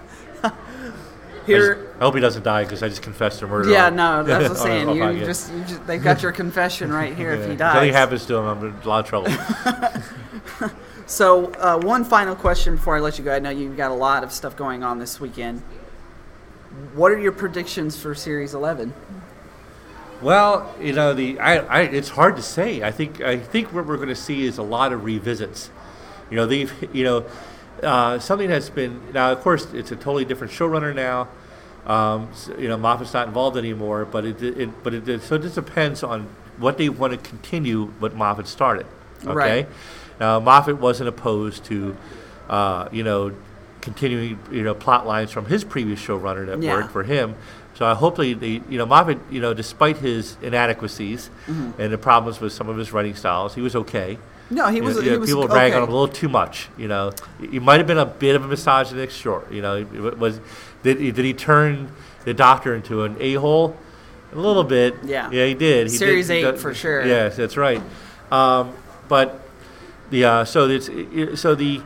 [1.49, 1.93] I, here.
[1.99, 3.69] I hope he doesn't die because I just confessed to murder.
[3.69, 5.19] Yeah, no, that's what I'm saying.
[5.19, 7.45] You just, you just, they've got your confession right here if Yeah.
[7.47, 7.93] he If something dies.
[7.93, 9.31] happens to him, I'm in a lot of trouble.
[11.09, 13.33] So, uh, one final question before I let you go.
[13.33, 15.63] I know you've got a lot of stuff going on this weekend.
[16.93, 18.93] What are your predictions for Series 11?
[20.21, 22.83] Well, you know, the I, I it's hard to say.
[22.83, 25.71] I think I think what we're going to see is a lot of revisits.
[26.29, 27.25] You know, they've you know
[27.81, 29.31] uh, something that's been now.
[29.31, 31.27] Of course, it's a totally different showrunner now.
[31.89, 32.29] Um,
[32.59, 36.03] you know, Moffat's not involved anymore, but it, it but it so it just depends
[36.03, 38.85] on what they want to continue what Moffat started.
[39.25, 39.67] Okay, Right.
[40.19, 41.97] now Moffat wasn't opposed to
[42.47, 43.31] uh, you know
[43.81, 46.75] continuing you know plot lines from his previous showrunner that Yeah.
[46.75, 47.33] worked for him.
[47.73, 51.79] So I hopefully the you know Moffat you know despite his inadequacies Mhm.
[51.79, 54.19] and the problems with some of his writing styles, he was okay.
[54.51, 56.27] No, he You was- know, he yeah, was people rag on him a little too
[56.29, 56.69] much.
[56.77, 57.11] You know,
[57.51, 59.43] he might have been a bit of a misogynist, sure.
[59.51, 60.39] You know, it was
[60.83, 61.91] did he, did he turn
[62.25, 63.75] the Doctor into an a hole?
[64.31, 64.95] A little bit.
[65.03, 65.29] Yeah.
[65.31, 65.87] Yeah, he did.
[65.89, 67.05] He Series did, eight got- for sure.
[67.05, 67.81] Yes, that's right.
[68.31, 68.73] Um,
[69.07, 69.41] but
[70.11, 71.81] the uh, so it's it- so the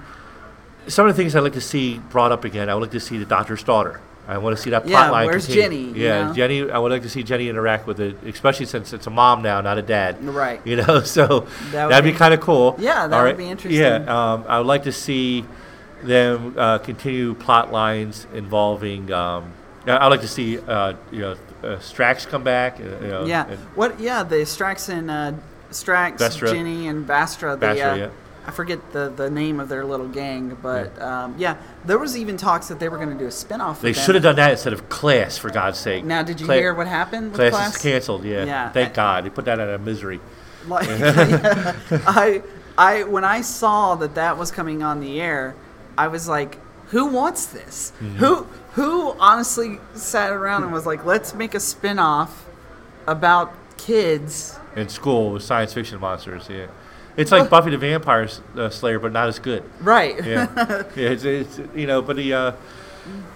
[0.88, 2.70] some of the things I'd like to see brought up again.
[2.70, 4.02] I would like to see the Doctor's daughter.
[4.28, 5.26] I want to see that Yeah, plot line.
[5.28, 5.88] where's continue.
[5.92, 6.34] Jenny, you Yeah, know?
[6.34, 6.70] Jenny.
[6.72, 9.60] I would like to see Jenny interact with it, especially since it's a mom now,
[9.62, 10.24] not a dad.
[10.24, 10.62] Right.
[10.66, 11.26] You know, so
[11.72, 12.76] That would that'd be, be- kind of cool.
[12.80, 13.82] Yeah, that All would be interesting.
[13.82, 15.44] Yeah, um, I would like to see
[16.06, 19.12] them uh, continue plot lines involving.
[19.12, 19.52] Um,
[19.86, 21.32] I- I'd like to see uh, you know
[21.64, 22.80] uh, Strax come back.
[22.80, 23.46] uh, You know, yeah.
[23.76, 24.00] What?
[24.00, 25.34] Yeah, the Strax and uh,
[25.72, 26.52] Strax, Vastra.
[26.52, 27.60] Jenny, and Vastra.
[27.60, 28.10] The, Vastra, uh, yeah.
[28.46, 31.56] I forget the, the name of their little gang, but um, yeah,
[31.86, 33.80] there was even talks that they were going to do a spinoff.
[33.80, 36.04] They should have done that instead of Class, for God's sake.
[36.04, 37.76] Now, did you Cla- hear what happened with Class, Class?
[37.78, 38.26] is canceled.
[38.26, 38.44] Yeah.
[38.44, 39.24] Yeah, Thank God.
[39.24, 40.20] They put that out of misery.
[40.68, 42.42] Like, I,
[42.78, 45.56] I, when I saw that that was coming on the air,
[45.98, 46.58] I was like,
[46.88, 47.92] "Who wants this?
[48.02, 48.16] Mhm.
[48.16, 52.46] Who, who honestly sat around and was like, let's make a spin-off
[53.08, 56.48] about kids." in school with science fiction monsters.
[56.50, 56.66] Yeah,
[57.16, 59.64] it's like Buffy the Vampire uh, Slayer, but not as good.
[59.82, 60.16] Right.
[60.26, 60.48] Yeah.
[60.96, 61.10] yeah.
[61.10, 62.52] It's, it's you know, but the uh,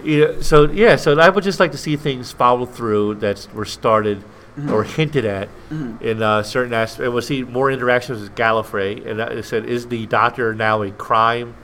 [0.02, 0.40] yeah.
[0.40, 0.96] So yeah.
[0.96, 4.24] So I would just like to see things follow through that were started
[4.58, 4.72] Mhm.
[4.72, 6.02] or hinted at Mhm.
[6.02, 7.04] in uh, certain aspects.
[7.04, 9.06] And we'll see more interactions with Gallifrey.
[9.06, 11.54] And I said, is the Doctor now a crime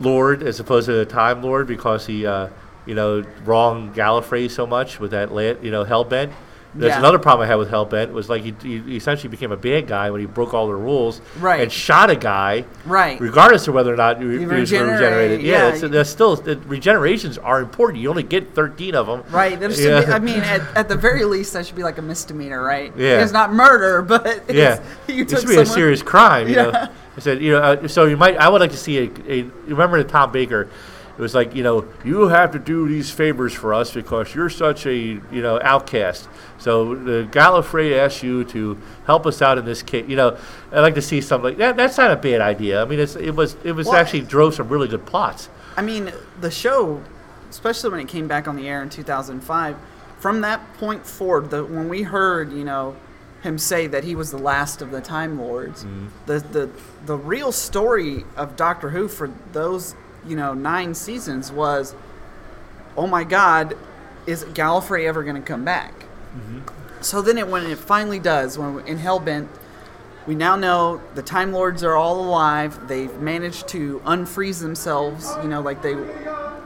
[0.00, 2.48] lord as opposed to a time lord because he, uh,
[2.86, 6.32] you know, wronged Gallifrey so much with that, la- you know, Hell Bent?
[6.74, 6.98] That's Yeah.
[6.98, 9.86] another problem I had with Hell Bent was like he, he essentially became a bad
[9.86, 11.60] guy when he broke all the rules Right.
[11.62, 13.18] and shot a guy, Right.
[13.20, 15.42] Regardless of whether or not you, You he was regenerate, regenerated.
[15.42, 18.00] Yeah, yeah, that's still the regenerations are important.
[18.02, 19.22] You only get thirteen of them.
[19.30, 19.58] Right.
[19.60, 19.68] Yeah.
[20.00, 22.92] be, I mean, at, at the very least, that should be like a misdemeanor, right?
[22.96, 23.22] Yeah.
[23.22, 26.48] It's not murder, but it's, yeah, you it should be a serious crime.
[26.48, 26.62] You Yeah.
[26.70, 26.88] know,
[27.18, 28.36] I said, you know, uh, so you might.
[28.36, 29.10] I would like to see a.
[29.26, 30.70] a remember the Tom Baker?
[31.18, 34.48] It was like, you know, you have to do these favors for us because you're
[34.48, 36.28] such a, you know, outcast.
[36.58, 40.08] So the Gallifrey asks you to help us out in this case.
[40.08, 40.38] You know,
[40.70, 41.76] I'd like to see something like that.
[41.76, 42.80] That's not a bad idea.
[42.80, 45.48] I mean, it's, it was, it was Well, actually drove some really good plots.
[45.76, 47.02] I mean, the show,
[47.50, 49.76] especially when it came back on the air in 2005,
[50.20, 52.94] from that point forward, the, when we heard, you know,
[53.42, 55.86] him say that he was the last of the Time Lords,
[56.26, 56.70] the, the
[57.06, 59.94] the real story of Doctor Who for those,
[60.26, 61.94] you know, nine seasons was,
[62.96, 63.76] oh my God,
[64.26, 65.94] is Gallifrey ever going to come back?
[67.00, 69.48] So then, it when it finally does, when in Hell Bent,
[70.26, 72.88] we now know the Time Lords are all alive.
[72.88, 75.32] They've managed to unfreeze themselves.
[75.42, 75.94] You know, like they,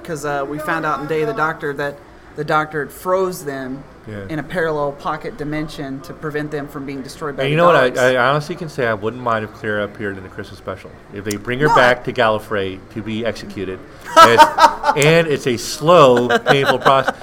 [0.00, 1.96] because uh, we found out in Day of the Doctor that
[2.34, 4.26] the Doctor had froze them Yeah.
[4.28, 7.66] in a parallel pocket dimension to prevent them from being destroyed by And you know
[7.66, 7.96] what?
[7.96, 10.90] I, I honestly can say I wouldn't mind if Clara appeared in the Christmas special.
[11.14, 13.78] If they bring her No, back to Gallifrey to be executed,
[14.16, 14.44] and it's,
[15.06, 17.14] and it's a slow, painful process.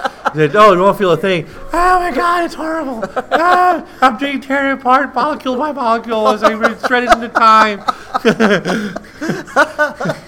[0.56, 1.48] Oh, you won't feel a thing.
[1.74, 3.04] Oh my God, it's horrible.
[3.32, 7.84] Ah, I'm being tearing apart molecule by molecule as I re- shred it into time.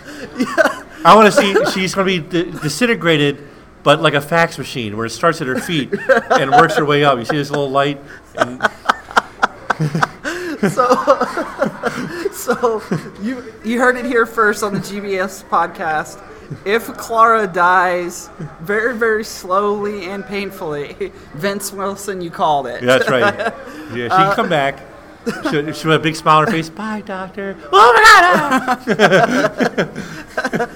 [1.04, 3.48] I want to see she's going to be di- disintegrated,
[3.84, 5.94] but like a fax machine, where it starts at her feet
[6.32, 7.18] and works her way up.
[7.18, 8.02] You see this little light,
[8.36, 8.62] and
[10.72, 10.72] so,
[12.32, 12.82] so
[13.22, 16.22] you you heard it here first on the GBS podcast.
[16.66, 18.30] If Clara dies
[18.60, 22.84] very, very slowly and painfully, Vince Wilson, you called it.
[22.84, 23.54] Yeah, that's right.
[23.96, 24.91] Yeah, she can come back.
[25.26, 26.70] She, she had a big smile on her face.
[26.70, 27.56] Bye, doctor.
[27.72, 29.60] Oh my god!
[29.78, 30.68] ah!"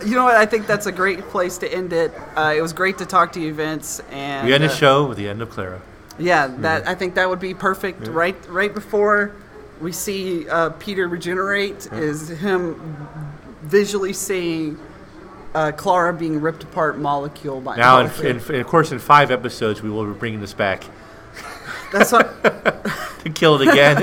[0.04, 0.36] You know what?
[0.36, 2.12] I think that's a great place to end it.
[2.36, 4.00] Uh, it was great to talk to you, Vince.
[4.10, 5.80] And we end the uh, show with the end of Clara.
[6.18, 8.06] Yeah, that I think that would be perfect.
[8.06, 9.34] Right, right before
[9.80, 12.96] we see uh, Peter regenerate, is him
[13.62, 14.78] visually seeing
[15.54, 18.30] uh, Clara being ripped apart molecule by Now, in, molecule.
[18.30, 20.84] in, in, of course, in five episodes, we will be bringing this back
[21.94, 22.42] That's what.
[23.24, 23.96] to kill it again.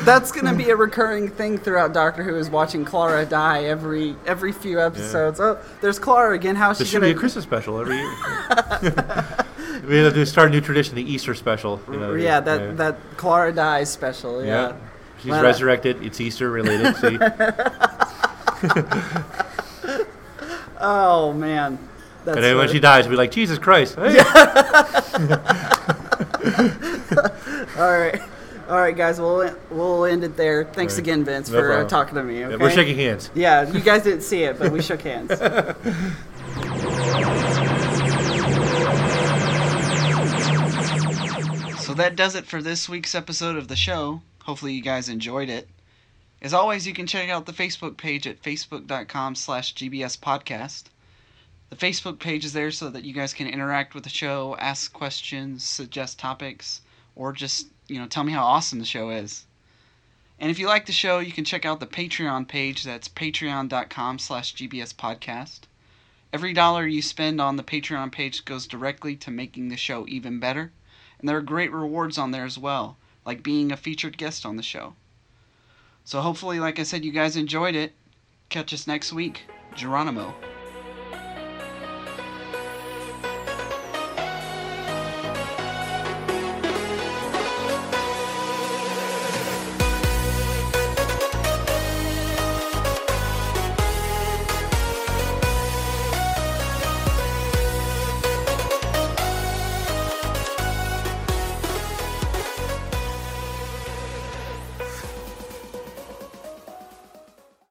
[0.04, 4.52] That's gonna be a recurring thing throughout Doctor Who is watching Clara die every every
[4.52, 5.38] few episodes.
[5.40, 6.56] Oh, there's Clara again.
[6.56, 7.12] How's This she should gonna?
[7.12, 8.10] be a Christmas special every year.
[9.88, 11.80] we have to start a new tradition, the Easter special.
[11.90, 14.44] You know, yeah, that that Clara dies special.
[14.44, 14.68] Yeah.
[14.68, 14.76] Yeah.
[15.22, 16.02] She's Well, resurrected.
[16.02, 16.96] It's Easter related.
[16.96, 17.16] See?
[20.80, 21.78] Oh man.
[22.24, 23.94] That's and then when she dies, we'll be like, Jesus Christ.
[23.94, 24.16] Hey.
[27.78, 28.20] All right.
[28.68, 29.20] All right, guys.
[29.20, 30.64] We'll we'll end it there.
[30.64, 31.02] Thanks All right.
[31.04, 32.40] again, Vince, No for uh, talking to me.
[32.40, 32.56] Yeah, Okay?
[32.56, 33.30] we're shaking hands.
[33.34, 35.30] Yeah, you guys didn't see it, but we shook hands.
[41.78, 44.20] So that does it for this week's episode of the show.
[44.42, 45.68] Hopefully you guys enjoyed it.
[46.42, 50.84] As always, you can check out the Facebook page at facebook.com slash gbspodcast.
[51.68, 54.92] The Facebook page is there so that you guys can interact with the show, ask
[54.92, 56.80] questions, suggest topics,
[57.16, 59.46] or just, you know, tell me how awesome the show is.
[60.38, 62.84] And if you like the show, you can check out the Patreon page.
[62.84, 65.60] That's patreon.com slash gbspodcast.
[66.32, 70.38] Every dollar you spend on the Patreon page goes directly to making the show even
[70.38, 70.72] better.
[71.18, 74.56] And there are great rewards on there as well, like being a featured guest on
[74.56, 74.94] the show.
[76.04, 77.94] So hopefully, like I said, you guys enjoyed it.
[78.50, 79.42] Catch us next week.
[79.74, 80.34] Geronimo.